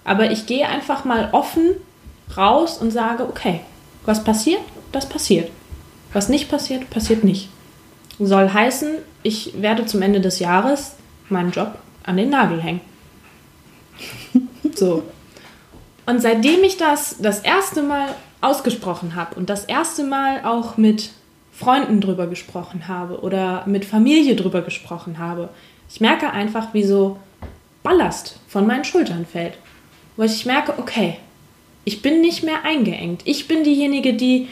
[0.05, 1.73] Aber ich gehe einfach mal offen
[2.37, 3.61] raus und sage, okay,
[4.07, 5.51] was passiert, das passiert.
[6.13, 7.49] Was nicht passiert, passiert nicht.
[8.19, 10.97] Soll heißen, ich werde zum Ende des Jahres
[11.29, 12.81] meinen Job an den Nagel hängen.
[14.75, 15.03] So.
[16.07, 21.11] Und seitdem ich das das erste Mal ausgesprochen habe und das erste Mal auch mit
[21.53, 25.51] Freunden drüber gesprochen habe oder mit Familie drüber gesprochen habe,
[25.93, 27.19] ich merke einfach, wie so
[27.83, 29.55] Ballast von meinen Schultern fällt.
[30.17, 31.17] Wo ich merke, okay,
[31.85, 33.23] ich bin nicht mehr eingeengt.
[33.25, 34.49] Ich bin diejenige, die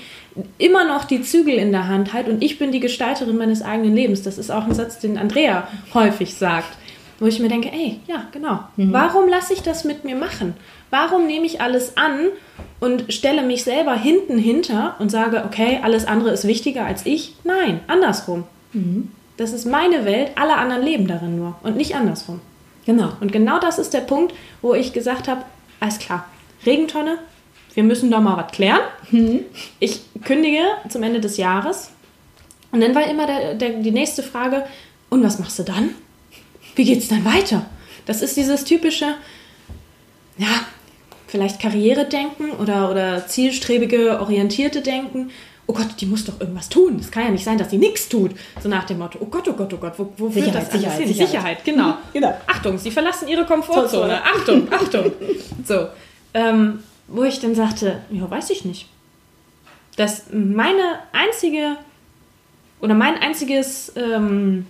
[0.59, 3.95] immer noch die Zügel in der Hand hat und ich bin die Gestalterin meines eigenen
[3.95, 4.23] Lebens.
[4.23, 6.78] Das ist auch ein Satz, den Andrea häufig sagt
[7.19, 8.61] wo ich mir denke, ey, ja, genau.
[8.77, 8.93] Mhm.
[8.93, 10.55] Warum lasse ich das mit mir machen?
[10.91, 12.29] Warum nehme ich alles an
[12.81, 17.35] und stelle mich selber hinten hinter und sage, okay, alles andere ist wichtiger als ich?
[17.45, 18.45] Nein, andersrum.
[18.73, 19.11] Mhm.
[19.37, 22.41] Das ist meine Welt, alle anderen leben darin nur und nicht andersrum.
[22.87, 23.11] Genau.
[23.21, 25.43] Und genau das ist der Punkt, wo ich gesagt habe,
[25.81, 26.25] alles klar,
[26.65, 27.19] Regentonne,
[27.75, 28.81] wir müssen da mal was klären.
[29.11, 29.41] Mhm.
[29.79, 31.91] Ich kündige zum Ende des Jahres.
[32.73, 34.65] Und dann war immer der, der, die nächste Frage,
[35.11, 35.91] und was machst du dann?
[36.79, 37.67] Wie geht es dann weiter?
[38.07, 39.15] Das ist dieses typische,
[40.39, 40.47] ja,
[41.27, 45.31] vielleicht Karrieredenken oder, oder zielstrebige, orientierte Denken.
[45.67, 46.99] Oh Gott, die muss doch irgendwas tun.
[47.01, 48.31] Es kann ja nicht sein, dass sie nichts tut.
[48.63, 50.99] So nach dem Motto, oh Gott, oh Gott, oh Gott, wo, wo führt das Sicherheit,
[50.99, 51.09] hin?
[51.09, 51.89] Sicherheit, Sicherheit genau.
[51.89, 52.41] Mhm, genau.
[52.47, 54.23] Achtung, sie verlassen ihre Komfortzone.
[54.23, 55.13] Achtung, Achtung.
[55.67, 55.89] So,
[56.33, 58.87] ähm, wo ich dann sagte, ja, weiß ich nicht.
[59.97, 61.77] Dass meine einzige
[62.81, 64.65] oder mein einziges ähm,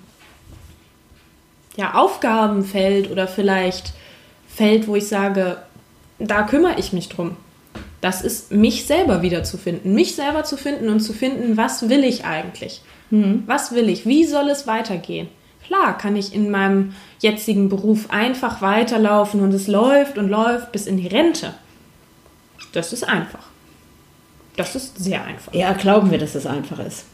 [1.78, 3.92] ja, Aufgabenfeld oder vielleicht
[4.48, 5.58] Feld, wo ich sage,
[6.18, 7.36] da kümmere ich mich drum.
[8.00, 12.24] Das ist mich selber wiederzufinden, mich selber zu finden und zu finden, was will ich
[12.24, 12.82] eigentlich?
[13.10, 13.44] Mhm.
[13.46, 14.06] Was will ich?
[14.06, 15.28] Wie soll es weitergehen?
[15.66, 20.86] Klar kann ich in meinem jetzigen Beruf einfach weiterlaufen und es läuft und läuft bis
[20.86, 21.54] in die Rente.
[22.72, 23.46] Das ist einfach.
[24.56, 25.54] Das ist sehr einfach.
[25.54, 27.04] Ja, glauben wir, dass es einfach ist.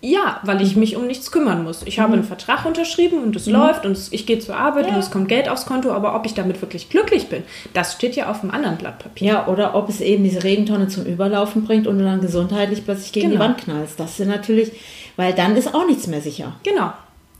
[0.00, 1.82] Ja, weil ich mich um nichts kümmern muss.
[1.84, 2.14] Ich habe mhm.
[2.14, 3.54] einen Vertrag unterschrieben und es mhm.
[3.54, 4.94] läuft und ich gehe zur Arbeit ja.
[4.94, 7.42] und es kommt Geld aufs Konto, aber ob ich damit wirklich glücklich bin,
[7.74, 9.26] das steht ja auf einem anderen Blatt Papier.
[9.26, 13.12] Ja, oder ob es eben diese Regentonne zum Überlaufen bringt und du dann gesundheitlich plötzlich
[13.12, 13.42] gegen genau.
[13.42, 13.98] die Wand knallst.
[13.98, 14.70] Das ist natürlich,
[15.16, 16.54] weil dann ist auch nichts mehr sicher.
[16.62, 16.92] Genau.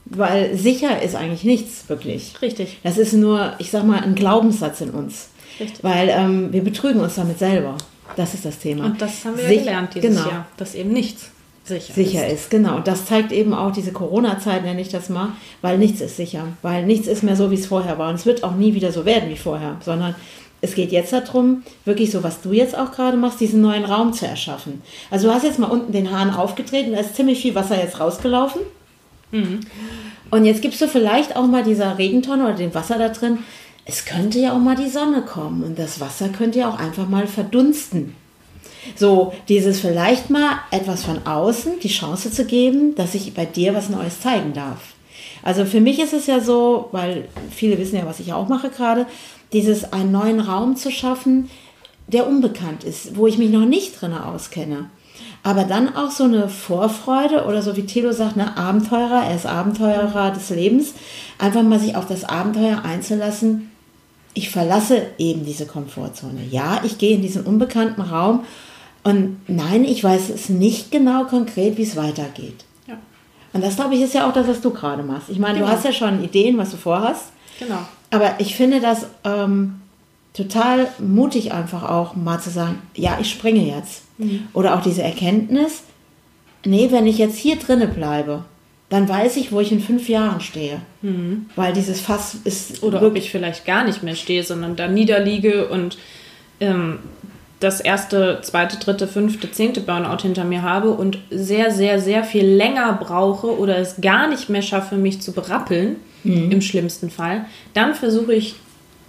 [0.03, 2.33] Weil sicher ist eigentlich nichts wirklich.
[2.41, 2.79] Richtig.
[2.83, 5.29] Das ist nur, ich sag mal, ein Glaubenssatz in uns.
[5.61, 5.81] Richtig.
[5.83, 7.77] Weil ähm, wir betrügen uns damit selber.
[8.17, 8.85] Das ist das Thema.
[8.85, 10.29] Und das haben wir Sich, ja gelernt dieses genau.
[10.29, 11.29] Jahr, dass eben nichts
[11.69, 12.33] sicher, sicher ist.
[12.33, 12.51] ist.
[12.51, 15.29] Genau, und das zeigt eben auch diese Corona-Zeit, nenne ich das mal,
[15.61, 18.09] weil nichts ist sicher, weil nichts ist mehr so, wie es vorher war.
[18.09, 20.15] Und es wird auch nie wieder so werden wie vorher, sondern
[20.61, 24.11] es geht jetzt darum, wirklich so, was du jetzt auch gerade machst, diesen neuen Raum
[24.11, 24.81] zu erschaffen.
[25.09, 27.99] Also du hast jetzt mal unten den Hahn aufgetreten, da ist ziemlich viel Wasser jetzt
[27.99, 28.61] rausgelaufen.
[29.31, 29.61] Mhm.
[30.31, 33.39] Und jetzt gibst du vielleicht auch mal dieser Regentonne oder dem Wasser da drin,
[33.85, 37.07] es könnte ja auch mal die Sonne kommen und das Wasser könnte ja auch einfach
[37.09, 38.15] mal verdunsten.
[38.95, 43.73] So, dieses vielleicht mal etwas von außen, die Chance zu geben, dass ich bei dir
[43.73, 44.93] was Neues zeigen darf.
[45.43, 48.69] Also für mich ist es ja so, weil viele wissen ja, was ich auch mache
[48.69, 49.05] gerade,
[49.53, 51.49] dieses einen neuen Raum zu schaffen,
[52.07, 54.89] der unbekannt ist, wo ich mich noch nicht drin auskenne.
[55.43, 59.45] Aber dann auch so eine Vorfreude oder so wie Thilo sagt, ne, Abenteurer, er ist
[59.45, 60.93] Abenteurer des Lebens,
[61.37, 63.71] einfach mal sich auf das Abenteuer einzulassen.
[64.33, 66.41] Ich verlasse eben diese Komfortzone.
[66.49, 68.45] Ja, ich gehe in diesen unbekannten Raum
[69.03, 72.65] und nein, ich weiß es nicht genau konkret, wie es weitergeht.
[72.87, 72.95] Ja.
[73.53, 75.29] Und das, glaube ich, ist ja auch das, was du gerade machst.
[75.29, 75.67] Ich meine, genau.
[75.69, 77.25] du hast ja schon Ideen, was du vorhast.
[77.59, 77.79] Genau.
[78.11, 79.81] Aber ich finde das ähm,
[80.33, 84.03] total mutig einfach auch mal zu sagen, ja, ich springe jetzt.
[84.17, 84.47] Mhm.
[84.53, 85.83] Oder auch diese Erkenntnis,
[86.65, 88.43] nee, wenn ich jetzt hier drinne bleibe,
[88.89, 90.81] dann weiß ich, wo ich in fünf Jahren stehe.
[91.01, 91.45] Mhm.
[91.55, 92.83] Weil dieses Fass ist.
[92.83, 95.97] Oder ob ich vielleicht gar nicht mehr stehe, sondern da niederliege und
[96.59, 96.99] ähm,
[97.59, 102.45] das erste, zweite, dritte, fünfte, zehnte Burnout hinter mir habe und sehr, sehr, sehr viel
[102.45, 106.51] länger brauche oder es gar nicht mehr schaffe, mich zu berappeln, mhm.
[106.51, 108.55] im schlimmsten Fall, dann versuche ich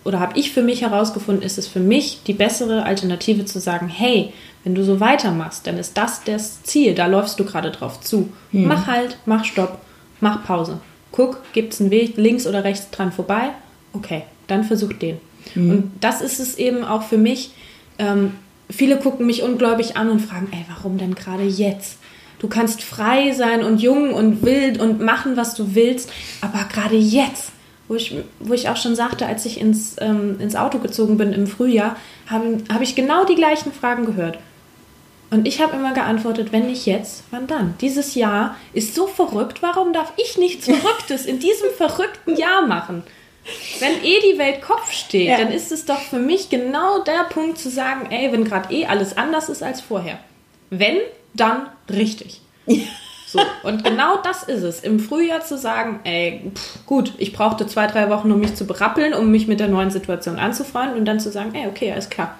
[0.02, 3.88] oder habe ich für mich herausgefunden, ist es für mich die bessere Alternative zu sagen,
[3.88, 4.32] hey,
[4.64, 8.30] wenn du so weitermachst, dann ist das das Ziel, da läufst du gerade drauf zu.
[8.52, 8.68] Mhm.
[8.68, 9.78] Mach halt, mach Stopp,
[10.20, 10.80] mach Pause.
[11.12, 13.50] Guck, gibt es einen Weg links oder rechts dran vorbei?
[13.92, 15.18] Okay, dann versuch den.
[15.54, 15.70] Mhm.
[15.70, 17.52] Und das ist es eben auch für mich,
[17.98, 18.34] ähm,
[18.68, 21.98] viele gucken mich ungläubig an und fragen, ey, warum denn gerade jetzt?
[22.38, 26.96] Du kannst frei sein und jung und wild und machen, was du willst, aber gerade
[26.96, 27.52] jetzt,
[27.86, 31.32] wo ich, wo ich auch schon sagte, als ich ins, ähm, ins Auto gezogen bin
[31.32, 31.96] im Frühjahr,
[32.28, 34.38] habe hab ich genau die gleichen Fragen gehört.
[35.30, 37.74] Und ich habe immer geantwortet, wenn nicht jetzt, wann dann?
[37.80, 43.04] Dieses Jahr ist so verrückt, warum darf ich nichts Verrücktes in diesem verrückten Jahr machen?
[43.78, 45.38] Wenn eh die Welt Kopf steht, ja.
[45.38, 48.86] dann ist es doch für mich genau der Punkt zu sagen, ey, wenn gerade eh
[48.86, 50.18] alles anders ist als vorher.
[50.68, 50.98] Wenn,
[51.32, 52.40] dann richtig.
[53.26, 54.80] So, und genau das ist es.
[54.80, 58.66] Im Frühjahr zu sagen, ey, pff, gut, ich brauchte zwei, drei Wochen, um mich zu
[58.66, 62.10] berappeln, um mich mit der neuen Situation anzufreunden und dann zu sagen, ey, okay, alles
[62.10, 62.34] klar.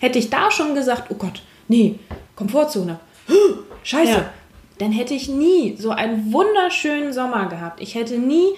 [0.00, 2.00] Hätte ich da schon gesagt, oh Gott, nee,
[2.36, 2.98] Komfortzone,
[3.82, 4.30] scheiße, ja.
[4.78, 7.80] dann hätte ich nie so einen wunderschönen Sommer gehabt.
[7.80, 8.48] Ich hätte nie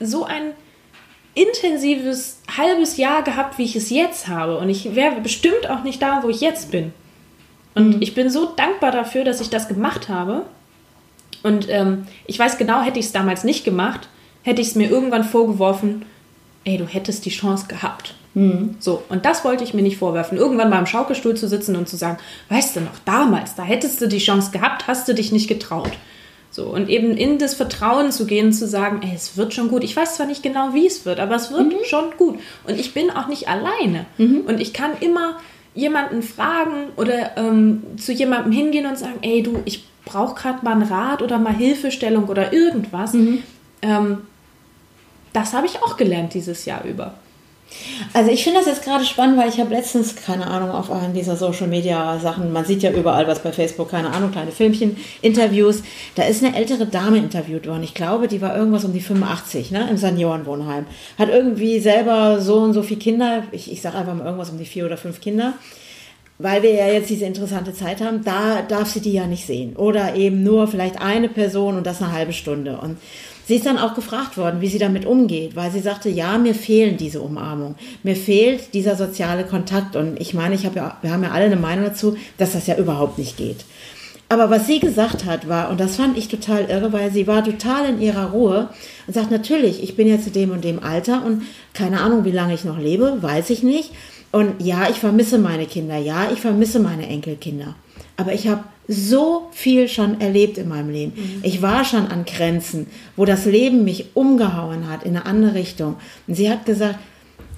[0.00, 0.52] so ein
[1.34, 4.58] intensives halbes Jahr gehabt, wie ich es jetzt habe.
[4.58, 6.92] Und ich wäre bestimmt auch nicht da, wo ich jetzt bin.
[7.74, 8.02] Und mhm.
[8.02, 10.46] ich bin so dankbar dafür, dass ich das gemacht habe.
[11.42, 14.08] Und ähm, ich weiß genau, hätte ich es damals nicht gemacht,
[14.42, 16.06] hätte ich es mir irgendwann vorgeworfen,
[16.64, 18.14] ey, du hättest die Chance gehabt.
[18.36, 18.76] Mhm.
[18.80, 20.36] So, und das wollte ich mir nicht vorwerfen.
[20.36, 22.18] Irgendwann mal im Schaukelstuhl zu sitzen und zu sagen,
[22.50, 25.92] weißt du noch, damals, da hättest du die Chance gehabt, hast du dich nicht getraut.
[26.50, 29.82] So, und eben in das Vertrauen zu gehen, zu sagen, ey, es wird schon gut.
[29.82, 31.84] Ich weiß zwar nicht genau, wie es wird, aber es wird mhm.
[31.84, 32.38] schon gut.
[32.66, 34.04] Und ich bin auch nicht alleine.
[34.18, 34.42] Mhm.
[34.46, 35.38] Und ich kann immer
[35.74, 40.72] jemanden fragen oder ähm, zu jemandem hingehen und sagen, ey, du, ich brauche gerade mal
[40.72, 43.14] einen Rat oder mal Hilfestellung oder irgendwas.
[43.14, 43.42] Mhm.
[43.80, 44.18] Ähm,
[45.32, 47.14] das habe ich auch gelernt dieses Jahr über.
[48.12, 51.14] Also ich finde das jetzt gerade spannend, weil ich habe letztens, keine Ahnung, auf einen
[51.14, 54.96] dieser Social Media Sachen, man sieht ja überall was bei Facebook, keine Ahnung, kleine Filmchen,
[55.22, 55.82] Interviews.
[56.14, 57.82] Da ist eine ältere Dame interviewt worden.
[57.82, 60.86] Ich glaube, die war irgendwas um die 85, ne, im Seniorenwohnheim.
[61.18, 64.58] Hat irgendwie selber so und so viele Kinder, ich, ich sage einfach mal irgendwas um
[64.58, 65.54] die vier oder fünf Kinder.
[66.38, 69.74] Weil wir ja jetzt diese interessante Zeit haben, da darf sie die ja nicht sehen.
[69.74, 72.76] Oder eben nur vielleicht eine Person und das eine halbe Stunde.
[72.76, 72.98] Und
[73.46, 76.54] Sie ist dann auch gefragt worden, wie sie damit umgeht, weil sie sagte, ja, mir
[76.54, 79.94] fehlen diese Umarmung, mir fehlt dieser soziale Kontakt.
[79.94, 82.66] Und ich meine, ich habe ja, wir haben ja alle eine Meinung dazu, dass das
[82.66, 83.64] ja überhaupt nicht geht.
[84.28, 87.44] Aber was sie gesagt hat war, und das fand ich total irre, weil sie war
[87.44, 88.68] total in ihrer Ruhe
[89.06, 92.32] und sagt, natürlich, ich bin jetzt in dem und dem Alter und keine Ahnung, wie
[92.32, 93.92] lange ich noch lebe, weiß ich nicht.
[94.32, 97.76] Und ja, ich vermisse meine Kinder, ja, ich vermisse meine Enkelkinder.
[98.16, 101.12] Aber ich habe so viel schon erlebt in meinem Leben.
[101.16, 101.40] Mhm.
[101.42, 105.96] Ich war schon an Grenzen, wo das Leben mich umgehauen hat in eine andere Richtung.
[106.26, 106.98] Und sie hat gesagt,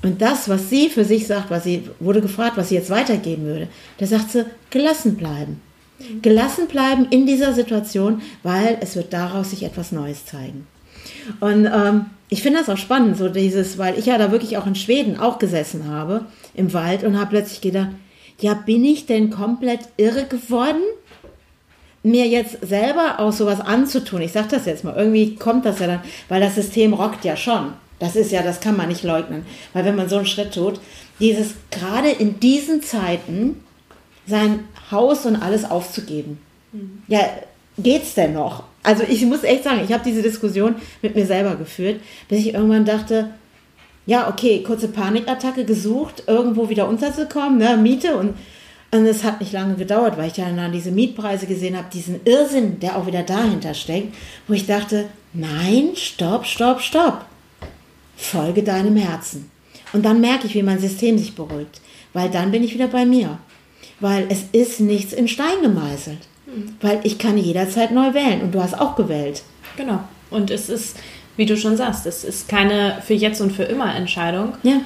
[0.02, 3.44] und das, was sie für sich sagt, was sie wurde gefragt, was sie jetzt weitergeben
[3.44, 5.60] würde, da sagt sie, gelassen bleiben.
[5.98, 6.22] Mhm.
[6.22, 10.66] Gelassen bleiben in dieser Situation, weil es wird daraus sich etwas Neues zeigen.
[11.40, 14.66] Und ähm, ich finde das auch spannend, so dieses, weil ich ja da wirklich auch
[14.66, 17.90] in Schweden auch gesessen habe im Wald und habe plötzlich gedacht,
[18.40, 20.82] ja, bin ich denn komplett irre geworden?
[22.02, 25.88] Mir jetzt selber auch sowas anzutun, ich sage das jetzt mal, irgendwie kommt das ja
[25.88, 27.72] dann, weil das System rockt ja schon.
[27.98, 29.44] Das ist ja, das kann man nicht leugnen.
[29.72, 30.80] Weil wenn man so einen Schritt tut,
[31.18, 33.62] dieses gerade in diesen Zeiten
[34.26, 36.38] sein Haus und alles aufzugeben.
[36.72, 37.02] Mhm.
[37.08, 37.20] Ja,
[37.78, 38.64] geht's denn noch?
[38.82, 42.54] Also ich muss echt sagen, ich habe diese Diskussion mit mir selber geführt, bis ich
[42.54, 43.30] irgendwann dachte,
[44.06, 48.34] ja, okay, kurze Panikattacke gesucht, irgendwo wieder unterzukommen, ne, Miete und,
[48.90, 52.80] und es hat nicht lange gedauert, weil ich dann diese Mietpreise gesehen habe, diesen Irrsinn,
[52.80, 54.14] der auch wieder dahinter steckt,
[54.46, 57.26] wo ich dachte, nein, stopp, stopp, stopp.
[58.16, 59.50] Folge deinem Herzen.
[59.92, 61.80] Und dann merke ich, wie mein System sich beruhigt,
[62.12, 63.38] weil dann bin ich wieder bei mir.
[64.00, 66.18] Weil es ist nichts in Stein gemeißelt.
[66.46, 66.76] Hm.
[66.80, 69.42] Weil ich kann jederzeit neu wählen und du hast auch gewählt.
[69.76, 70.00] Genau.
[70.30, 70.96] Und es ist,
[71.36, 74.54] wie du schon sagst, es ist keine für jetzt und für immer Entscheidung.
[74.62, 74.80] Ja.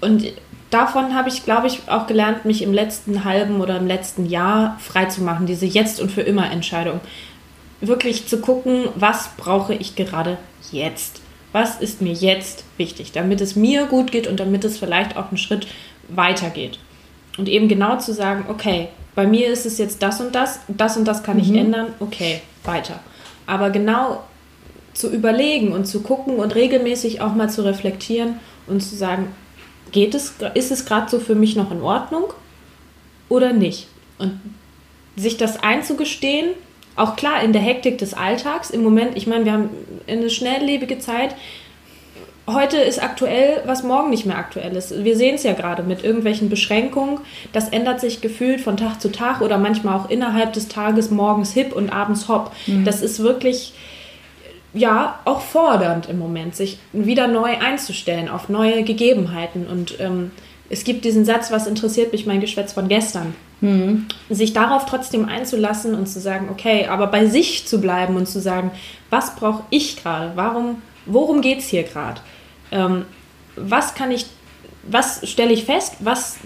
[0.00, 0.24] Und
[0.70, 4.78] davon habe ich, glaube ich, auch gelernt, mich im letzten halben oder im letzten Jahr
[4.80, 7.00] freizumachen, diese Jetzt und für immer Entscheidung.
[7.80, 10.38] Wirklich zu gucken, was brauche ich gerade
[10.72, 11.20] jetzt?
[11.52, 15.28] Was ist mir jetzt wichtig, damit es mir gut geht und damit es vielleicht auch
[15.28, 15.66] einen Schritt
[16.08, 16.78] weitergeht.
[17.38, 20.96] Und eben genau zu sagen, okay, bei mir ist es jetzt das und das, das
[20.96, 21.42] und das kann mhm.
[21.42, 23.00] ich ändern, okay, weiter.
[23.46, 24.22] Aber genau
[24.92, 29.28] zu überlegen und zu gucken und regelmäßig auch mal zu reflektieren und zu sagen,
[29.92, 32.24] geht es, ist es gerade so für mich noch in Ordnung
[33.28, 33.88] oder nicht?
[34.18, 34.40] Und
[35.16, 36.50] sich das einzugestehen,
[36.96, 39.70] auch klar in der Hektik des Alltags, im Moment, ich meine, wir haben
[40.06, 41.34] eine schnelllebige Zeit,
[42.46, 45.04] heute ist aktuell, was morgen nicht mehr aktuell ist.
[45.04, 47.18] Wir sehen es ja gerade mit irgendwelchen Beschränkungen.
[47.52, 51.52] Das ändert sich gefühlt von Tag zu Tag oder manchmal auch innerhalb des Tages morgens
[51.52, 52.52] hip und abends hopp.
[52.66, 52.84] Mhm.
[52.84, 53.72] Das ist wirklich
[54.74, 59.66] ja auch fordernd im Moment, sich wieder neu einzustellen auf neue Gegebenheiten.
[59.66, 60.30] Und ähm,
[60.68, 63.34] es gibt diesen Satz, was interessiert mich mein Geschwätz von gestern.
[63.60, 64.06] Mhm.
[64.28, 68.40] Sich darauf trotzdem einzulassen und zu sagen, okay, aber bei sich zu bleiben und zu
[68.40, 68.70] sagen,
[69.08, 70.32] was brauche ich gerade?
[70.34, 72.20] Warum, worum geht es hier gerade?
[72.70, 73.06] Ähm,
[73.56, 74.26] was kann ich,
[74.82, 75.96] was stelle ich fest?
[76.00, 76.36] Was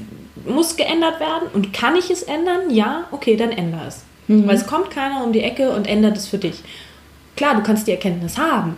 [0.47, 1.49] muss geändert werden?
[1.53, 2.71] Und kann ich es ändern?
[2.71, 4.05] Ja, okay, dann ändere es.
[4.29, 4.47] Mhm.
[4.47, 6.63] Weil es kommt keiner um die Ecke und ändert es für dich.
[7.41, 8.77] Klar, du kannst die Erkenntnis haben,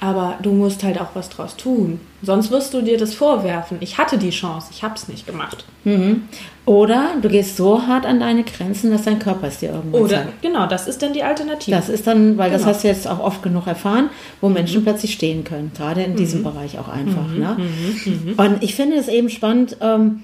[0.00, 2.00] aber du musst halt auch was draus tun.
[2.22, 3.76] Sonst wirst du dir das vorwerfen.
[3.80, 5.66] Ich hatte die Chance, ich habe es nicht gemacht.
[5.84, 6.22] Mhm.
[6.64, 10.16] Oder du gehst so hart an deine Grenzen, dass dein Körper es dir irgendwann Oder,
[10.20, 10.40] sagt.
[10.40, 11.76] genau, das ist dann die Alternative.
[11.76, 12.64] Das ist dann, weil genau.
[12.64, 14.08] das hast du jetzt auch oft genug erfahren,
[14.40, 14.54] wo mhm.
[14.54, 15.72] Menschen plötzlich stehen können.
[15.76, 16.16] Gerade in mhm.
[16.16, 17.28] diesem Bereich auch einfach.
[17.28, 17.38] Mhm.
[17.38, 17.56] Ne?
[17.58, 18.12] Mhm.
[18.30, 18.34] Mhm.
[18.38, 20.22] Und ich finde es eben spannend, ähm,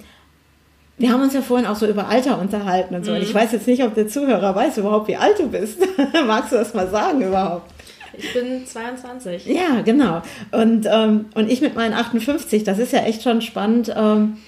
[0.98, 3.12] wir haben uns ja vorhin auch so über Alter unterhalten und so.
[3.12, 3.18] Mhm.
[3.18, 5.78] Und ich weiß jetzt nicht, ob der Zuhörer weiß überhaupt, wie alt du bist.
[6.26, 7.70] Magst du das mal sagen überhaupt?
[8.16, 9.46] Ich bin 22.
[9.46, 10.22] Ja, genau.
[10.50, 13.94] Und, ähm, und ich mit meinen 58, das ist ja echt schon spannend.
[13.96, 14.38] Ähm,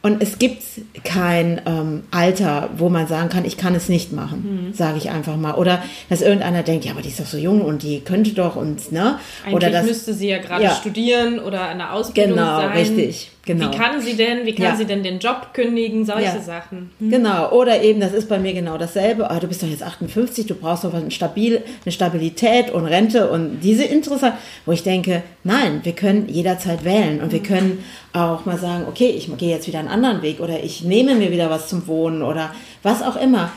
[0.00, 0.62] Und es gibt
[1.02, 4.72] kein ähm, Alter, wo man sagen kann, ich kann es nicht machen, mhm.
[4.72, 5.54] sage ich einfach mal.
[5.54, 8.54] Oder dass irgendeiner denkt, ja, aber die ist doch so jung und die könnte doch
[8.54, 9.18] und ne?
[9.42, 10.70] Eigentlich oder das, müsste sie ja gerade ja.
[10.70, 12.72] studieren oder eine Ausbildung genau, sein.
[12.72, 13.32] Genau, richtig.
[13.48, 13.72] Genau.
[13.72, 14.76] Wie kann sie denn, wie kann Ja.
[14.76, 16.40] sie denn den Job kündigen, solche Ja.
[16.40, 16.90] Sachen.
[17.00, 19.30] Genau, oder eben, das ist bei mir genau dasselbe.
[19.30, 23.30] Ah, du bist doch jetzt 58, du brauchst doch was stabil, eine Stabilität und Rente
[23.30, 24.34] und diese interessant,
[24.66, 27.82] wo ich denke, nein, wir können jederzeit wählen und wir können
[28.12, 31.30] auch mal sagen, okay, ich gehe jetzt wieder einen anderen Weg oder ich nehme mir
[31.30, 33.50] wieder was zum Wohnen oder was auch immer.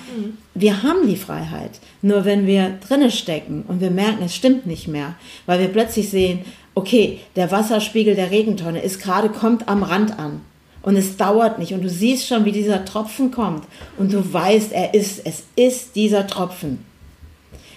[0.54, 1.80] Wir haben die Freiheit.
[2.02, 5.16] Nur wenn wir drinne stecken und wir merken, es stimmt nicht mehr,
[5.46, 6.40] weil wir plötzlich sehen,
[6.76, 10.42] okay, der Wasserspiegel der Regentonne ist gerade, kommt am Rand an.
[10.84, 11.74] Und es dauert nicht.
[11.74, 13.66] Und du siehst schon, wie dieser Tropfen kommt.
[13.98, 16.84] Und du weißt, er ist, es ist dieser Tropfen.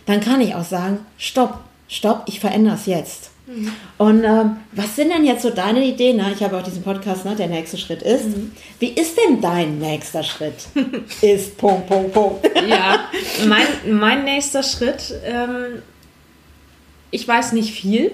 [0.07, 3.31] Dann kann ich auch sagen, stopp, stopp, ich verändere es jetzt.
[3.99, 6.17] Und ähm, was sind denn jetzt so deine Ideen?
[6.17, 6.33] Ne?
[6.35, 7.37] Ich habe auch diesen Podcast, ne?
[7.37, 8.25] der nächste Schritt ist.
[8.79, 10.67] Wie ist denn dein nächster Schritt?
[11.21, 12.51] ist Punkt, Punkt, Punkt.
[12.67, 13.01] Ja,
[13.47, 15.83] mein, mein nächster Schritt, ähm,
[17.11, 18.13] ich weiß nicht viel.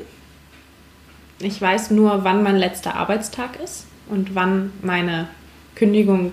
[1.41, 5.29] Ich weiß nur, wann mein letzter Arbeitstag ist und wann meine
[5.75, 6.33] Kündigung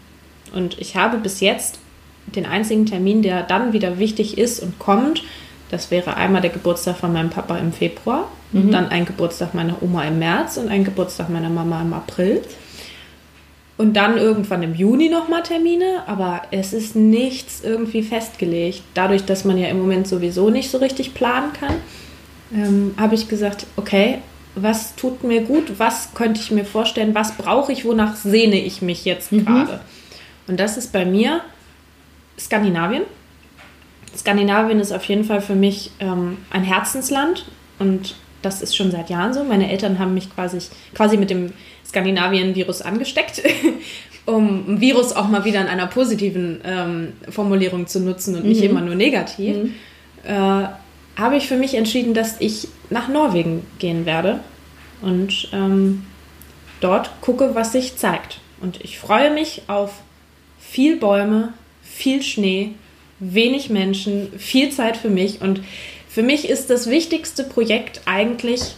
[0.54, 1.80] Und ich habe bis jetzt
[2.28, 5.24] den einzigen Termin, der dann wieder wichtig ist und kommt,
[5.72, 8.30] das wäre einmal der Geburtstag von meinem Papa im Februar,
[8.72, 12.41] dann ein Geburtstag meiner Oma im März und ein Geburtstag meiner Mama im April.
[13.76, 18.84] Und dann irgendwann im Juni nochmal Termine, aber es ist nichts irgendwie festgelegt.
[18.94, 21.76] Dadurch, dass man ja im Moment sowieso nicht so richtig planen kann,
[22.54, 24.20] ähm, habe ich gesagt, okay,
[24.56, 28.84] was tut mir gut, was könnte ich mir vorstellen, was brauche ich, wonach sehne ich
[28.84, 29.82] mich jetzt gerade.
[30.48, 31.42] Und das ist bei mir
[32.40, 33.04] Skandinavien.
[34.16, 37.46] Skandinavien ist auf jeden Fall für mich ähm, ein Herzensland
[37.80, 39.44] und das ist schon seit Jahren so.
[39.44, 40.60] Meine Eltern haben mich quasi,
[40.94, 41.54] quasi mit dem
[41.94, 43.44] Skandinavien-Virus angesteckt,
[44.26, 48.64] um ein Virus auch mal wieder in einer positiven ähm, Formulierung zu nutzen und nicht
[48.64, 49.70] immer nur negativ.
[50.24, 50.66] Äh,
[51.16, 54.39] habe ich für mich entschieden, dass ich nach Norwegen gehen werde
[55.02, 56.06] und ähm,
[56.80, 58.39] dort gucke, was sich zeigt.
[58.62, 60.02] Und ich freue mich auf
[60.60, 62.72] viel Bäume, viel Schnee,
[63.20, 65.41] wenig Menschen, viel Zeit für mich.
[65.41, 65.62] Und
[66.10, 68.76] für mich ist das wichtigste Projekt eigentlich,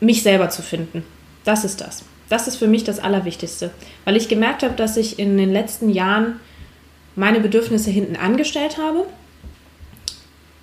[0.00, 1.04] mich selber zu finden.
[1.44, 2.04] Das ist das.
[2.34, 3.70] Das ist für mich das Allerwichtigste.
[4.04, 6.40] Weil ich gemerkt habe, dass ich in den letzten Jahren
[7.14, 9.06] meine Bedürfnisse hinten angestellt habe.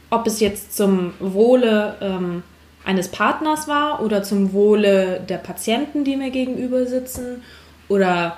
[0.09, 2.43] Ob es jetzt zum Wohle ähm,
[2.83, 7.41] eines Partners war oder zum Wohle der Patienten, die mir gegenüber sitzen
[7.87, 8.35] oder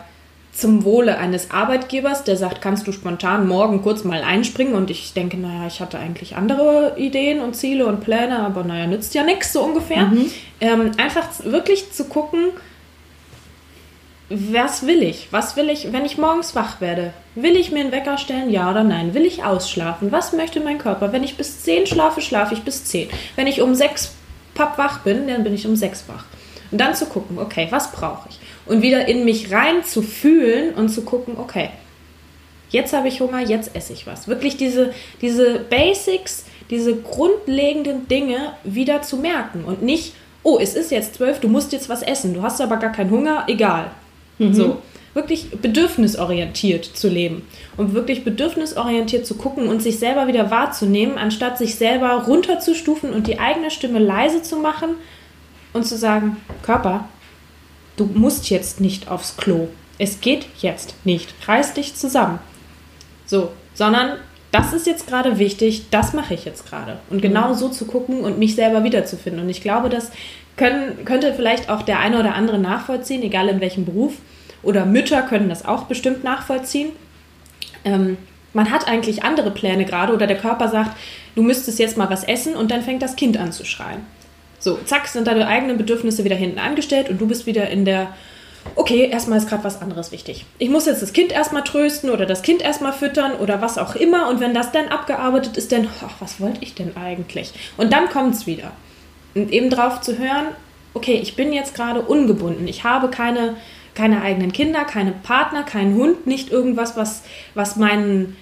[0.52, 5.14] zum Wohle eines Arbeitgebers, der sagt, kannst du spontan morgen kurz mal einspringen und ich
[5.14, 9.24] denke, naja, ich hatte eigentlich andere Ideen und Ziele und Pläne, aber naja, nützt ja
[9.24, 10.12] nichts so ungefähr.
[10.62, 12.52] Ähm, einfach wirklich zu gucken,
[14.34, 15.28] was will ich?
[15.32, 17.14] Was will ich, wenn ich morgens wach werde?
[17.36, 18.50] Will ich mir einen Wecker stellen?
[18.50, 19.14] Ja oder nein?
[19.14, 20.12] Will ich ausschlafen?
[20.12, 21.12] Was möchte mein Körper?
[21.14, 23.10] Wenn ich bis 10 schlafe, schlafe ich bis 10.
[23.36, 24.14] Wenn ich um 6
[24.56, 26.26] pappwach bin, dann bin ich um 6 wach.
[26.72, 28.40] Und dann zu gucken, okay, was brauche ich?
[28.66, 31.70] Und wieder in mich rein zu fühlen und zu gucken, okay,
[32.70, 34.28] jetzt habe ich Hunger, jetzt esse ich was.
[34.28, 40.90] Wirklich diese, diese Basics, diese grundlegenden Dinge wieder zu merken und nicht, oh, es ist
[40.90, 43.92] jetzt zwölf, du musst jetzt was essen, du hast aber gar keinen Hunger, egal.
[44.40, 44.82] So,
[45.14, 47.44] wirklich bedürfnisorientiert zu leben
[47.78, 53.28] und wirklich bedürfnisorientiert zu gucken und sich selber wieder wahrzunehmen, anstatt sich selber runterzustufen und
[53.28, 54.96] die eigene Stimme leise zu machen
[55.72, 57.08] und zu sagen, Körper,
[57.96, 59.68] du musst jetzt nicht aufs Klo.
[60.00, 61.34] Es geht jetzt nicht.
[61.48, 62.40] Reiß dich zusammen.
[63.26, 64.18] So, sondern
[64.52, 67.00] das ist jetzt gerade wichtig, das mache ich jetzt gerade.
[67.10, 69.44] Und genau so zu gucken und mich selber wiederzufinden.
[69.44, 70.12] Und ich glaube, das
[70.58, 74.14] können, könnte vielleicht auch der eine oder andere nachvollziehen, egal in welchem Beruf.
[74.62, 76.92] Oder Mütter können das auch bestimmt nachvollziehen.
[77.84, 78.18] Ähm,
[78.54, 80.96] man hat eigentlich andere Pläne gerade oder der Körper sagt,
[81.36, 84.02] du müsstest jetzt mal was essen und dann fängt das Kind an zu schreien.
[84.60, 88.14] So, zack, sind deine eigenen Bedürfnisse wieder hinten angestellt und du bist wieder in der,
[88.76, 90.46] okay, erstmal ist gerade was anderes wichtig.
[90.60, 93.96] Ich muss jetzt das Kind erstmal trösten oder das Kind erstmal füttern oder was auch
[93.96, 97.54] immer und wenn das dann abgearbeitet ist, dann, ach, was wollte ich denn eigentlich?
[97.76, 98.72] Und dann kommt es wieder.
[99.36, 100.48] Und eben drauf zu hören,
[100.94, 102.68] okay, ich bin jetzt gerade ungebunden.
[102.68, 103.56] Ich habe keine,
[103.96, 107.24] keine eigenen Kinder, keine Partner, keinen Hund, nicht irgendwas, was,
[107.54, 108.36] was meinen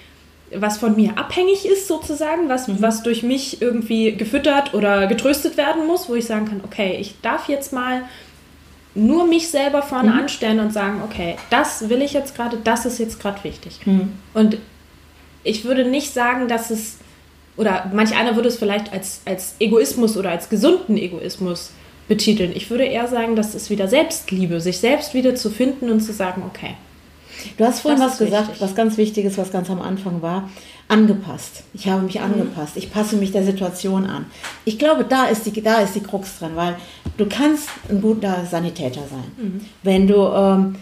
[0.54, 5.88] was von mir abhängig ist sozusagen, was, was durch mich irgendwie gefüttert oder getröstet werden
[5.88, 8.04] muss, wo ich sagen kann, okay, ich darf jetzt mal
[8.94, 13.00] nur mich selber vorne anstellen und sagen, okay, das will ich jetzt gerade, das ist
[13.00, 13.80] jetzt gerade wichtig.
[14.34, 14.58] Und
[15.44, 16.98] ich würde nicht sagen, dass es
[17.58, 21.72] oder manch einer würde es vielleicht als, als Egoismus oder als gesunden Egoismus
[22.08, 22.52] betiteln.
[22.56, 26.14] Ich würde eher sagen, das ist wieder Selbstliebe, sich selbst wieder zu finden und zu
[26.14, 26.76] sagen, okay.
[27.58, 28.62] Du hast vorhin was gesagt, wichtig.
[28.62, 30.50] was ganz Wichtiges, was ganz am Anfang war.
[30.88, 31.64] Angepasst.
[31.74, 32.26] Ich habe mich mhm.
[32.26, 32.76] angepasst.
[32.76, 34.26] Ich passe mich der Situation an.
[34.66, 36.76] Ich glaube, da ist die, da ist die Krux drin, weil
[37.18, 39.32] du kannst ein guter Sanitäter sein.
[39.38, 39.62] Mhm.
[39.84, 40.76] Wenn du ähm,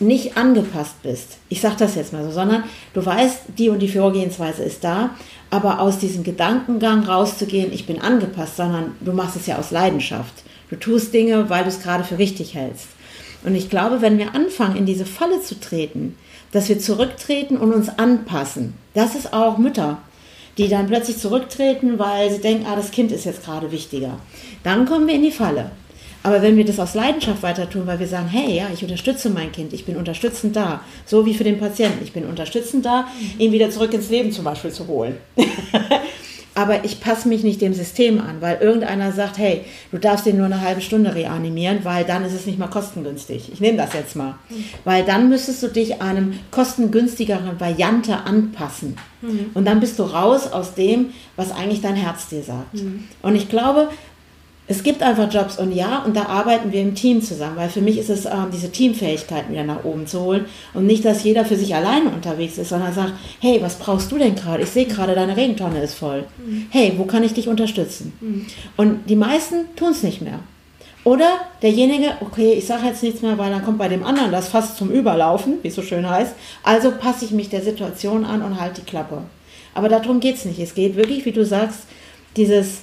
[0.00, 2.64] nicht angepasst bist, ich sage das jetzt mal so, sondern
[2.94, 5.10] du weißt, die und die Vorgehensweise ist da,
[5.50, 10.32] aber aus diesem Gedankengang rauszugehen, ich bin angepasst, sondern du machst es ja aus Leidenschaft.
[10.70, 12.88] Du tust Dinge, weil du es gerade für richtig hältst.
[13.44, 16.16] Und ich glaube, wenn wir anfangen, in diese Falle zu treten,
[16.52, 19.98] dass wir zurücktreten und uns anpassen, das ist auch Mütter,
[20.58, 24.18] die dann plötzlich zurücktreten, weil sie denken, ah, das Kind ist jetzt gerade wichtiger.
[24.62, 25.70] Dann kommen wir in die Falle.
[26.22, 29.30] Aber wenn wir das aus Leidenschaft weiter tun, weil wir sagen, hey, ja, ich unterstütze
[29.30, 33.06] mein Kind, ich bin unterstützend da, so wie für den Patienten, ich bin unterstützend da,
[33.38, 35.16] ihn wieder zurück ins Leben zum Beispiel zu holen.
[36.54, 40.36] aber ich passe mich nicht dem System an, weil irgendeiner sagt, hey, du darfst den
[40.36, 43.50] nur eine halbe Stunde reanimieren, weil dann ist es nicht mal kostengünstig.
[43.52, 44.34] Ich nehme das jetzt mal.
[44.50, 44.64] Mhm.
[44.84, 48.96] Weil dann müsstest du dich einem kostengünstigeren Variante anpassen.
[49.22, 49.50] Mhm.
[49.54, 52.74] Und dann bist du raus aus dem, was eigentlich dein Herz dir sagt.
[52.74, 53.04] Mhm.
[53.22, 53.88] Und ich glaube,
[54.68, 57.80] es gibt einfach Jobs und ja, und da arbeiten wir im Team zusammen, weil für
[57.80, 61.44] mich ist es ähm, diese Teamfähigkeit wieder nach oben zu holen und nicht, dass jeder
[61.44, 64.62] für sich alleine unterwegs ist, sondern sagt, hey, was brauchst du denn gerade?
[64.62, 66.24] Ich sehe gerade, deine Regentonne ist voll.
[66.38, 66.66] Mhm.
[66.70, 68.12] Hey, wo kann ich dich unterstützen?
[68.20, 68.46] Mhm.
[68.76, 70.38] Und die meisten tun es nicht mehr.
[71.04, 74.48] Oder derjenige, okay, ich sage jetzt nichts mehr, weil dann kommt bei dem anderen das
[74.48, 76.34] fast zum Überlaufen, wie es so schön heißt.
[76.62, 79.22] Also passe ich mich der Situation an und halte die Klappe.
[79.74, 80.60] Aber darum geht es nicht.
[80.60, 81.80] Es geht wirklich, wie du sagst,
[82.36, 82.82] dieses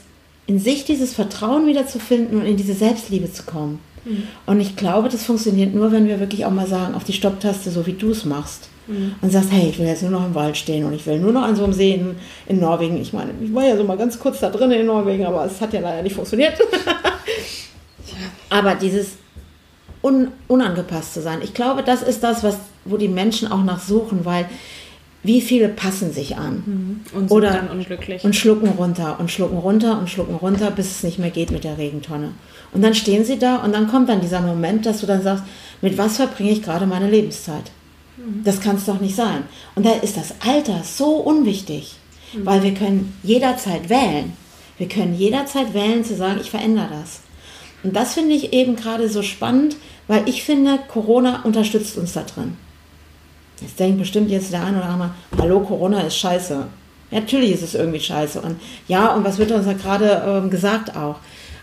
[0.49, 3.79] in sich dieses Vertrauen wiederzufinden und in diese Selbstliebe zu kommen.
[4.03, 4.23] Mhm.
[4.47, 7.69] Und ich glaube, das funktioniert nur, wenn wir wirklich auch mal sagen, auf die Stopptaste,
[7.69, 8.67] so wie du es machst.
[8.87, 9.13] Mhm.
[9.21, 11.31] Und sagst, hey, ich will jetzt nur noch im Wald stehen und ich will nur
[11.31, 12.15] noch an so einem See in,
[12.47, 12.97] in Norwegen.
[12.97, 15.61] Ich meine, ich war ja so mal ganz kurz da drin in Norwegen, aber es
[15.61, 16.53] hat ja leider nicht funktioniert.
[18.49, 19.17] aber dieses
[20.01, 23.79] un, unangepasst zu sein, ich glaube, das ist das, was, wo die Menschen auch nach
[23.79, 24.49] suchen, weil
[25.21, 26.99] wie viele passen sich an mhm.
[27.13, 30.91] und sind Oder, dann unglücklich und schlucken runter und schlucken runter und schlucken runter, bis
[30.91, 32.31] es nicht mehr geht mit der Regentonne.
[32.71, 35.43] Und dann stehen sie da und dann kommt dann dieser Moment, dass du dann sagst,
[35.81, 37.71] mit was verbringe ich gerade meine Lebenszeit?
[38.17, 38.43] Mhm.
[38.43, 39.43] Das kann es doch nicht sein.
[39.75, 41.95] Und da ist das Alter so unwichtig,
[42.33, 42.45] mhm.
[42.45, 44.33] weil wir können jederzeit wählen.
[44.77, 47.21] Wir können jederzeit wählen zu sagen, ich verändere das.
[47.83, 49.75] Und das finde ich eben gerade so spannend,
[50.07, 52.55] weil ich finde, Corona unterstützt uns da drin.
[53.61, 56.65] Jetzt denkt bestimmt jetzt der eine oder andere, hallo, Corona ist scheiße.
[57.11, 58.41] natürlich ist es irgendwie scheiße.
[58.41, 61.15] Und ja, und was wird uns da gerade ähm, gesagt auch?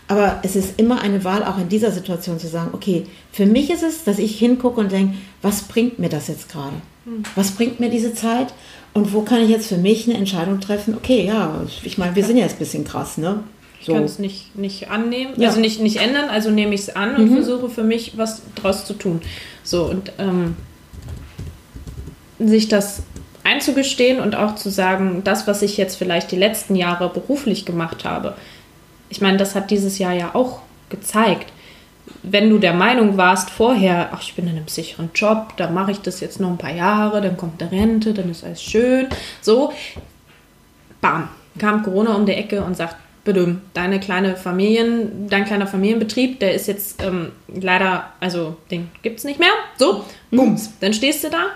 [0.09, 3.69] Aber es ist immer eine Wahl, auch in dieser Situation zu sagen, okay, für mich
[3.69, 6.75] ist es, dass ich hingucke und denke, was bringt mir das jetzt gerade?
[7.03, 7.23] Hm.
[7.35, 8.53] Was bringt mir diese Zeit?
[8.93, 10.95] Und wo kann ich jetzt für mich eine Entscheidung treffen?
[10.95, 13.43] Okay, ja, ich meine, wir sind ja jetzt ein bisschen krass, ne?
[13.81, 13.91] So.
[13.91, 15.49] Ich kann es nicht, nicht annehmen, ja.
[15.49, 17.35] also nicht, nicht ändern, also nehme ich es an und mhm.
[17.35, 19.21] versuche für mich was draus zu tun.
[19.63, 20.55] So, und ähm,
[22.39, 23.03] sich das
[23.43, 28.03] einzugestehen und auch zu sagen, das, was ich jetzt vielleicht die letzten Jahre beruflich gemacht
[28.03, 28.35] habe,
[29.09, 30.59] ich meine, das hat dieses Jahr ja auch
[30.89, 31.51] gezeigt.
[32.23, 35.91] Wenn du der Meinung warst vorher, ach, ich bin in einem sicheren Job, da mache
[35.91, 39.07] ich das jetzt noch ein paar Jahre, dann kommt eine Rente, dann ist alles schön,
[39.41, 39.71] so,
[40.99, 46.39] bam, kam Corona um die Ecke und sagt, bitte, deine kleine Familien, dein kleiner Familienbetrieb,
[46.39, 50.73] der ist jetzt ähm, leider, also den gibt es nicht mehr, so, bums, mhm.
[50.81, 51.47] dann stehst du da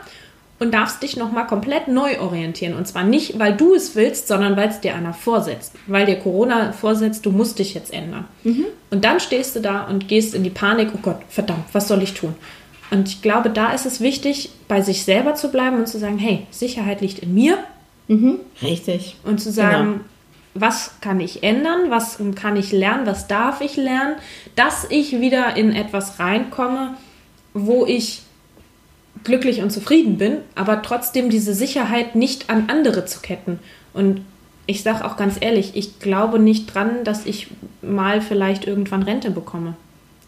[0.62, 2.76] und darfst dich nochmal komplett neu orientieren.
[2.76, 5.74] Und zwar nicht, weil du es willst, sondern weil es dir einer vorsetzt.
[5.88, 8.26] Weil dir Corona vorsetzt, du musst dich jetzt ändern.
[8.44, 8.68] Mhm.
[8.92, 12.04] Und dann stehst du da und gehst in die Panik, oh Gott, verdammt, was soll
[12.04, 12.36] ich tun?
[12.92, 16.20] Und ich glaube, da ist es wichtig, bei sich selber zu bleiben und zu sagen,
[16.20, 17.58] hey, Sicherheit liegt in mir.
[18.08, 18.38] Mhm.
[18.62, 19.16] Richtig.
[19.24, 20.04] Und zu sagen, genau.
[20.54, 24.18] was kann ich ändern, was kann ich lernen, was darf ich lernen,
[24.56, 26.98] dass ich wieder in etwas reinkomme,
[27.56, 28.22] wo ich
[29.24, 33.60] glücklich und zufrieden bin, aber trotzdem diese Sicherheit nicht an andere zu ketten.
[33.94, 34.22] Und
[34.66, 37.48] ich sage auch ganz ehrlich, ich glaube nicht dran, dass ich
[37.82, 39.76] mal vielleicht irgendwann Rente bekomme.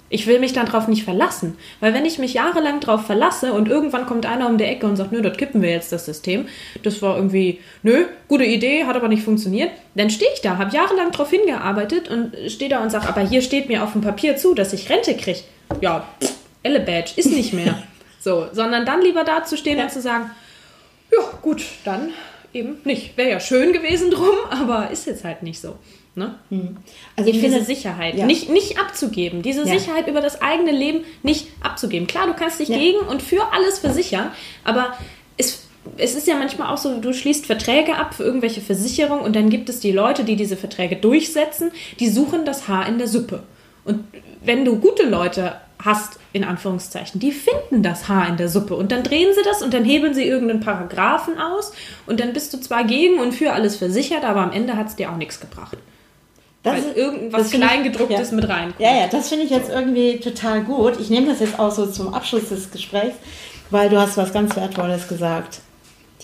[0.09, 3.67] Ich will mich dann darauf nicht verlassen, weil wenn ich mich jahrelang darauf verlasse und
[3.67, 6.45] irgendwann kommt einer um die Ecke und sagt, nö, dort kippen wir jetzt das System,
[6.83, 10.75] das war irgendwie, nö, gute Idee, hat aber nicht funktioniert, dann stehe ich da, habe
[10.75, 14.37] jahrelang darauf hingearbeitet und stehe da und sage, aber hier steht mir auf dem Papier
[14.37, 15.39] zu, dass ich Rente kriege.
[15.81, 16.07] Ja,
[16.61, 17.83] Elle Badge, ist nicht mehr.
[18.23, 19.83] So, sondern dann lieber dazustehen ja.
[19.83, 20.31] und zu sagen,
[21.11, 22.11] ja, gut, dann
[22.53, 23.17] eben nicht.
[23.17, 25.75] Wäre ja schön gewesen drum, aber ist jetzt halt nicht so.
[26.15, 26.35] Ne?
[26.49, 26.77] Hm.
[27.17, 28.25] Also ich finde Sicherheit ja.
[28.25, 29.77] nicht, nicht abzugeben, diese ja.
[29.77, 32.07] Sicherheit über das eigene Leben nicht abzugeben.
[32.07, 32.77] Klar, du kannst dich ja.
[32.77, 34.31] gegen und für alles versichern,
[34.63, 34.95] aber
[35.37, 35.63] es
[35.97, 39.49] es ist ja manchmal auch so, du schließt Verträge ab für irgendwelche Versicherungen und dann
[39.49, 43.43] gibt es die Leute, die diese Verträge durchsetzen, die suchen das Haar in der Suppe.
[43.83, 44.05] Und
[44.45, 48.91] wenn du gute Leute hast, in Anführungszeichen, die finden das Haar in der Suppe und
[48.91, 51.73] dann drehen sie das und dann hebeln sie irgendeinen Paragraphen aus
[52.05, 54.95] und dann bist du zwar gegen und für alles versichert, aber am Ende hat es
[54.95, 55.77] dir auch nichts gebracht.
[56.63, 58.35] Das weil ist- irgendwas ich- Kleingedrucktes ja.
[58.35, 58.79] mit reinkommt.
[58.79, 60.99] Ja, ja, das finde ich jetzt irgendwie total gut.
[60.99, 63.15] Ich nehme das jetzt auch so zum Abschluss des Gesprächs,
[63.69, 65.59] weil du hast was ganz Wertvolles gesagt.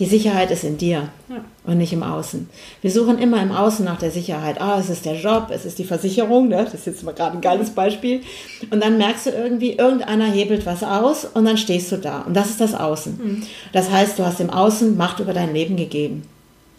[0.00, 1.44] Die Sicherheit ist in dir Ja.
[1.64, 2.48] und nicht im Außen.
[2.80, 4.58] Wir suchen immer im Außen nach der Sicherheit.
[4.60, 6.64] Ah, es ist der Job, es ist die Versicherung, ne?
[6.64, 8.22] das ist jetzt mal gerade ein geiles Beispiel.
[8.70, 12.22] Und dann merkst du irgendwie, irgendeiner hebelt was aus und dann stehst du da.
[12.22, 13.42] Und das ist das Außen.
[13.74, 16.22] Das heißt, du hast im Außen Macht über dein Leben gegeben.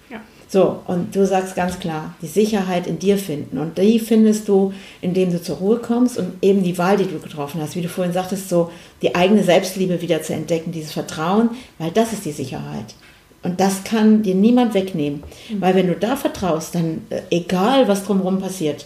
[0.09, 0.17] Ja.
[0.49, 3.59] So, und du sagst ganz klar, die Sicherheit in dir finden.
[3.59, 7.19] Und die findest du, indem du zur Ruhe kommst und eben die Wahl, die du
[7.19, 8.71] getroffen hast, wie du vorhin sagtest, so
[9.03, 12.95] die eigene Selbstliebe wieder zu entdecken, dieses Vertrauen, weil das ist die Sicherheit.
[13.43, 15.23] Und das kann dir niemand wegnehmen.
[15.59, 18.85] Weil wenn du da vertraust, dann äh, egal, was drumherum passiert,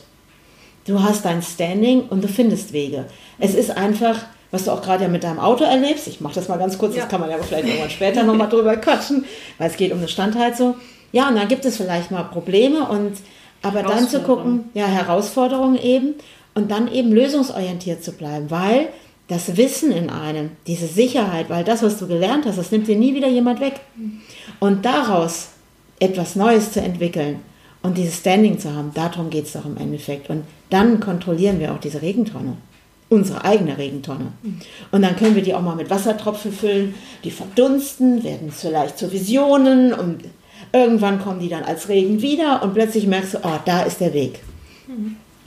[0.88, 3.06] du hast dein Standing und du findest Wege.
[3.40, 4.18] Es ist einfach,
[4.52, 6.96] was du auch gerade ja mit deinem Auto erlebst, ich mache das mal ganz kurz,
[6.96, 7.02] Ja.
[7.02, 9.26] das kann man ja vielleicht irgendwann später nochmal drüber quatschen,
[9.58, 10.76] weil es geht um eine Standheizung.
[11.12, 13.14] Ja, und dann gibt es vielleicht mal Probleme und
[13.62, 16.14] aber dann zu gucken, ja, Herausforderungen eben
[16.54, 18.88] und dann eben lösungsorientiert zu bleiben, weil
[19.28, 22.96] das Wissen in einem, diese Sicherheit, weil das, was du gelernt hast, das nimmt dir
[22.96, 23.80] nie wieder jemand weg.
[24.60, 25.50] Und daraus
[26.00, 27.40] etwas Neues zu entwickeln
[27.82, 30.30] und dieses Standing zu haben, darum geht es doch im Endeffekt.
[30.30, 32.58] Und dann kontrollieren wir auch diese Regentonne.
[33.10, 34.32] Unsere eigene Regentonne.
[34.92, 39.12] Und dann können wir die auch mal mit Wassertropfen füllen, die verdunsten, werden vielleicht zu
[39.12, 40.24] Visionen und
[40.74, 44.14] irgendwann kommen die dann als Regen wieder und plötzlich merkst du, oh, da ist der
[44.14, 44.40] Weg.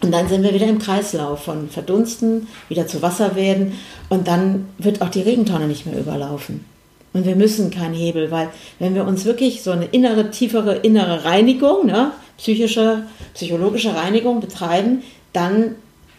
[0.03, 3.73] Und dann sind wir wieder im Kreislauf von Verdunsten, wieder zu Wasser werden
[4.09, 6.65] und dann wird auch die Regentonne nicht mehr überlaufen.
[7.13, 11.25] Und wir müssen keinen Hebel, weil wenn wir uns wirklich so eine innere, tiefere innere
[11.25, 15.75] Reinigung, ne, psychische, psychologische Reinigung betreiben, dann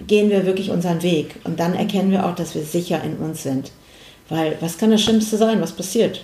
[0.07, 3.43] gehen wir wirklich unseren Weg und dann erkennen wir auch, dass wir sicher in uns
[3.43, 3.71] sind.
[4.27, 6.23] Weil was kann das Schlimmste sein, was passiert?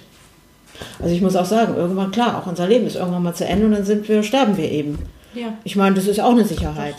[1.02, 3.66] Also ich muss auch sagen, irgendwann klar, auch unser Leben ist irgendwann mal zu Ende
[3.66, 5.00] und dann sind wir, sterben wir eben.
[5.34, 5.54] Ja.
[5.64, 6.96] Ich meine, das ist auch eine Sicherheit.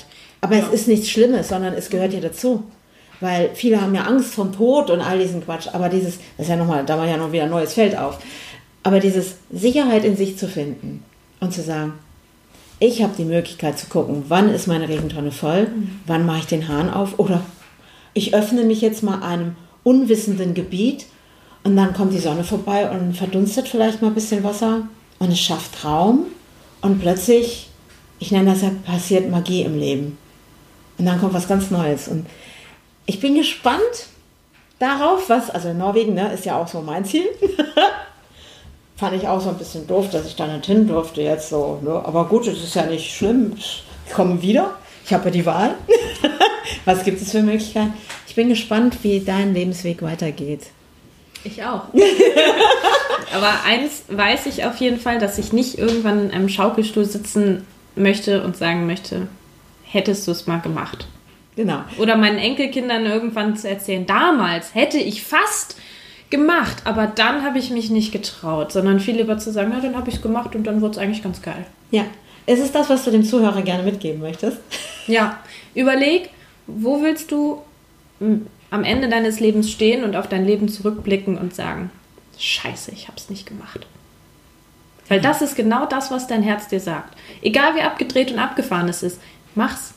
[0.47, 2.63] Aber es ist nichts Schlimmes, sondern es gehört ja dazu.
[3.19, 5.67] Weil viele haben ja Angst vom Tod und all diesen Quatsch.
[5.73, 8.21] Aber dieses, das ist ja nochmal, da war ja noch wieder ein neues Feld auf.
[8.85, 11.03] Aber dieses Sicherheit in sich zu finden
[11.41, 11.95] und zu sagen,
[12.79, 15.67] ich habe die Möglichkeit zu gucken, wann ist meine Regentonne voll,
[16.07, 17.41] wann mache ich den Hahn auf oder
[18.15, 21.07] ich öffne mich jetzt mal einem unwissenden Gebiet
[21.65, 24.87] und dann kommt die Sonne vorbei und verdunstet vielleicht mal ein bisschen Wasser
[25.19, 26.27] und es schafft Raum
[26.83, 27.71] und plötzlich,
[28.21, 30.19] ich nenne das ja, passiert Magie im Leben.
[30.99, 32.09] Und dann kommt was ganz Neues.
[32.09, 32.27] Und
[33.07, 34.07] ich bin gespannt
[34.79, 37.27] darauf, was, also Norwegen ne, ist ja auch so mein Ziel.
[38.97, 41.81] Fand ich auch so ein bisschen doof, dass ich da nicht hin durfte jetzt so.
[41.83, 41.91] Ne?
[41.91, 43.53] Aber gut, es ist ja nicht schlimm.
[43.57, 43.85] Ich
[44.15, 44.75] komme wieder.
[45.05, 45.75] Ich habe ja die Wahl.
[46.85, 47.93] was gibt es für Möglichkeiten?
[48.27, 50.63] Ich bin gespannt, wie dein Lebensweg weitergeht.
[51.45, 51.83] Ich auch.
[53.35, 57.67] Aber eins weiß ich auf jeden Fall, dass ich nicht irgendwann in einem Schaukelstuhl sitzen
[57.95, 59.29] möchte und sagen möchte,
[59.91, 61.07] hättest du es mal gemacht.
[61.57, 61.81] Genau.
[61.99, 65.77] Oder meinen Enkelkindern irgendwann zu erzählen, damals hätte ich fast
[66.29, 69.97] gemacht, aber dann habe ich mich nicht getraut, sondern viel lieber zu sagen, ja, dann
[69.97, 71.65] habe ich es gemacht und dann wurde es eigentlich ganz geil.
[71.91, 72.05] Ja.
[72.47, 74.59] Ist es das, was du dem Zuhörer gerne mitgeben möchtest?
[75.09, 75.39] Ja,
[75.77, 76.31] überleg,
[76.67, 77.63] wo willst du
[78.19, 81.93] m, am Ende deines Lebens stehen und auf dein Leben zurückblicken und sagen,
[82.37, 83.87] scheiße, ich habe es nicht gemacht.
[85.07, 87.17] Weil das ist genau das, was dein Herz dir sagt.
[87.41, 89.21] Egal wie abgedreht und abgefahren es ist,
[89.57, 89.95] mach's.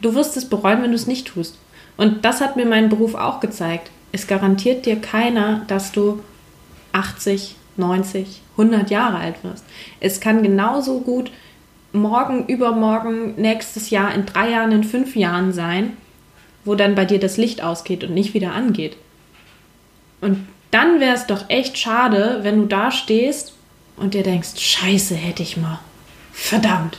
[0.00, 1.58] Du wirst es bereuen, wenn du es nicht tust.
[1.96, 3.90] Und das hat mir mein Beruf auch gezeigt.
[4.12, 6.22] Es garantiert dir keiner, dass du
[6.92, 9.64] 80, 90, 100 Jahre alt wirst.
[10.00, 11.30] Es kann genauso gut
[11.92, 15.96] morgen, übermorgen, nächstes Jahr, in drei Jahren, in fünf Jahren sein,
[16.64, 18.96] wo dann bei dir das Licht ausgeht und nicht wieder angeht.
[20.20, 23.54] Und dann wäre es doch echt schade, wenn du da stehst
[23.96, 25.80] und dir denkst, scheiße, hätte ich mal.
[26.32, 26.98] Verdammt.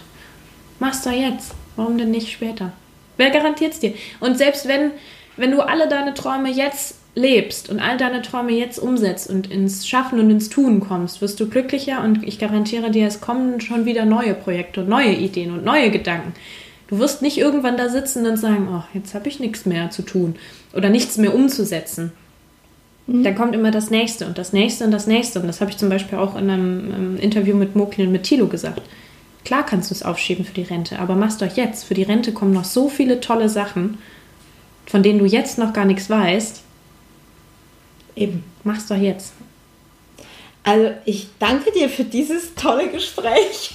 [0.79, 1.53] Mach's doch jetzt.
[1.77, 2.73] Warum denn nicht später?
[3.15, 3.93] Wer garantiert's dir?
[4.19, 4.91] Und selbst wenn,
[5.37, 9.87] wenn du alle deine Träume jetzt lebst und all deine Träume jetzt umsetzt und ins
[9.87, 13.85] Schaffen und ins Tun kommst, wirst du glücklicher und ich garantiere dir, es kommen schon
[13.85, 16.33] wieder neue Projekte und neue Ideen und neue Gedanken.
[16.87, 20.03] Du wirst nicht irgendwann da sitzen und sagen, oh, jetzt habe ich nichts mehr zu
[20.03, 20.35] tun
[20.73, 22.11] oder nichts mehr umzusetzen.
[23.07, 25.39] Dann kommt immer das nächste und das nächste und das nächste.
[25.39, 28.23] Und das habe ich zum Beispiel auch in einem ähm, Interview mit Mokin und mit
[28.23, 28.81] Thilo gesagt.
[29.47, 31.85] Klar kannst du es aufschieben für die Rente, aber mach's doch jetzt.
[31.85, 33.97] Für die Rente kommen noch so viele tolle Sachen,
[34.85, 36.63] von denen du jetzt noch gar nichts weißt.
[38.17, 38.43] Eben.
[38.65, 39.31] Mach's doch jetzt.
[40.65, 43.71] Also ich danke dir für dieses tolle Gespräch.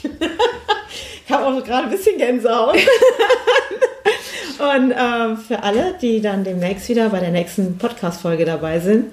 [1.26, 2.76] ich habe auch gerade ein bisschen Gänsehaut.
[4.58, 9.06] Und ähm, für alle, die dann demnächst wieder bei der nächsten Podcast-Folge dabei sind,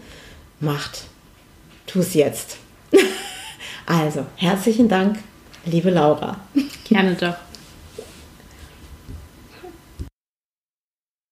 [0.59, 1.05] macht.
[1.87, 2.57] Tu es jetzt.
[3.85, 5.19] also, herzlichen Dank,
[5.65, 6.37] liebe Laura.
[6.87, 7.48] Gerne doch.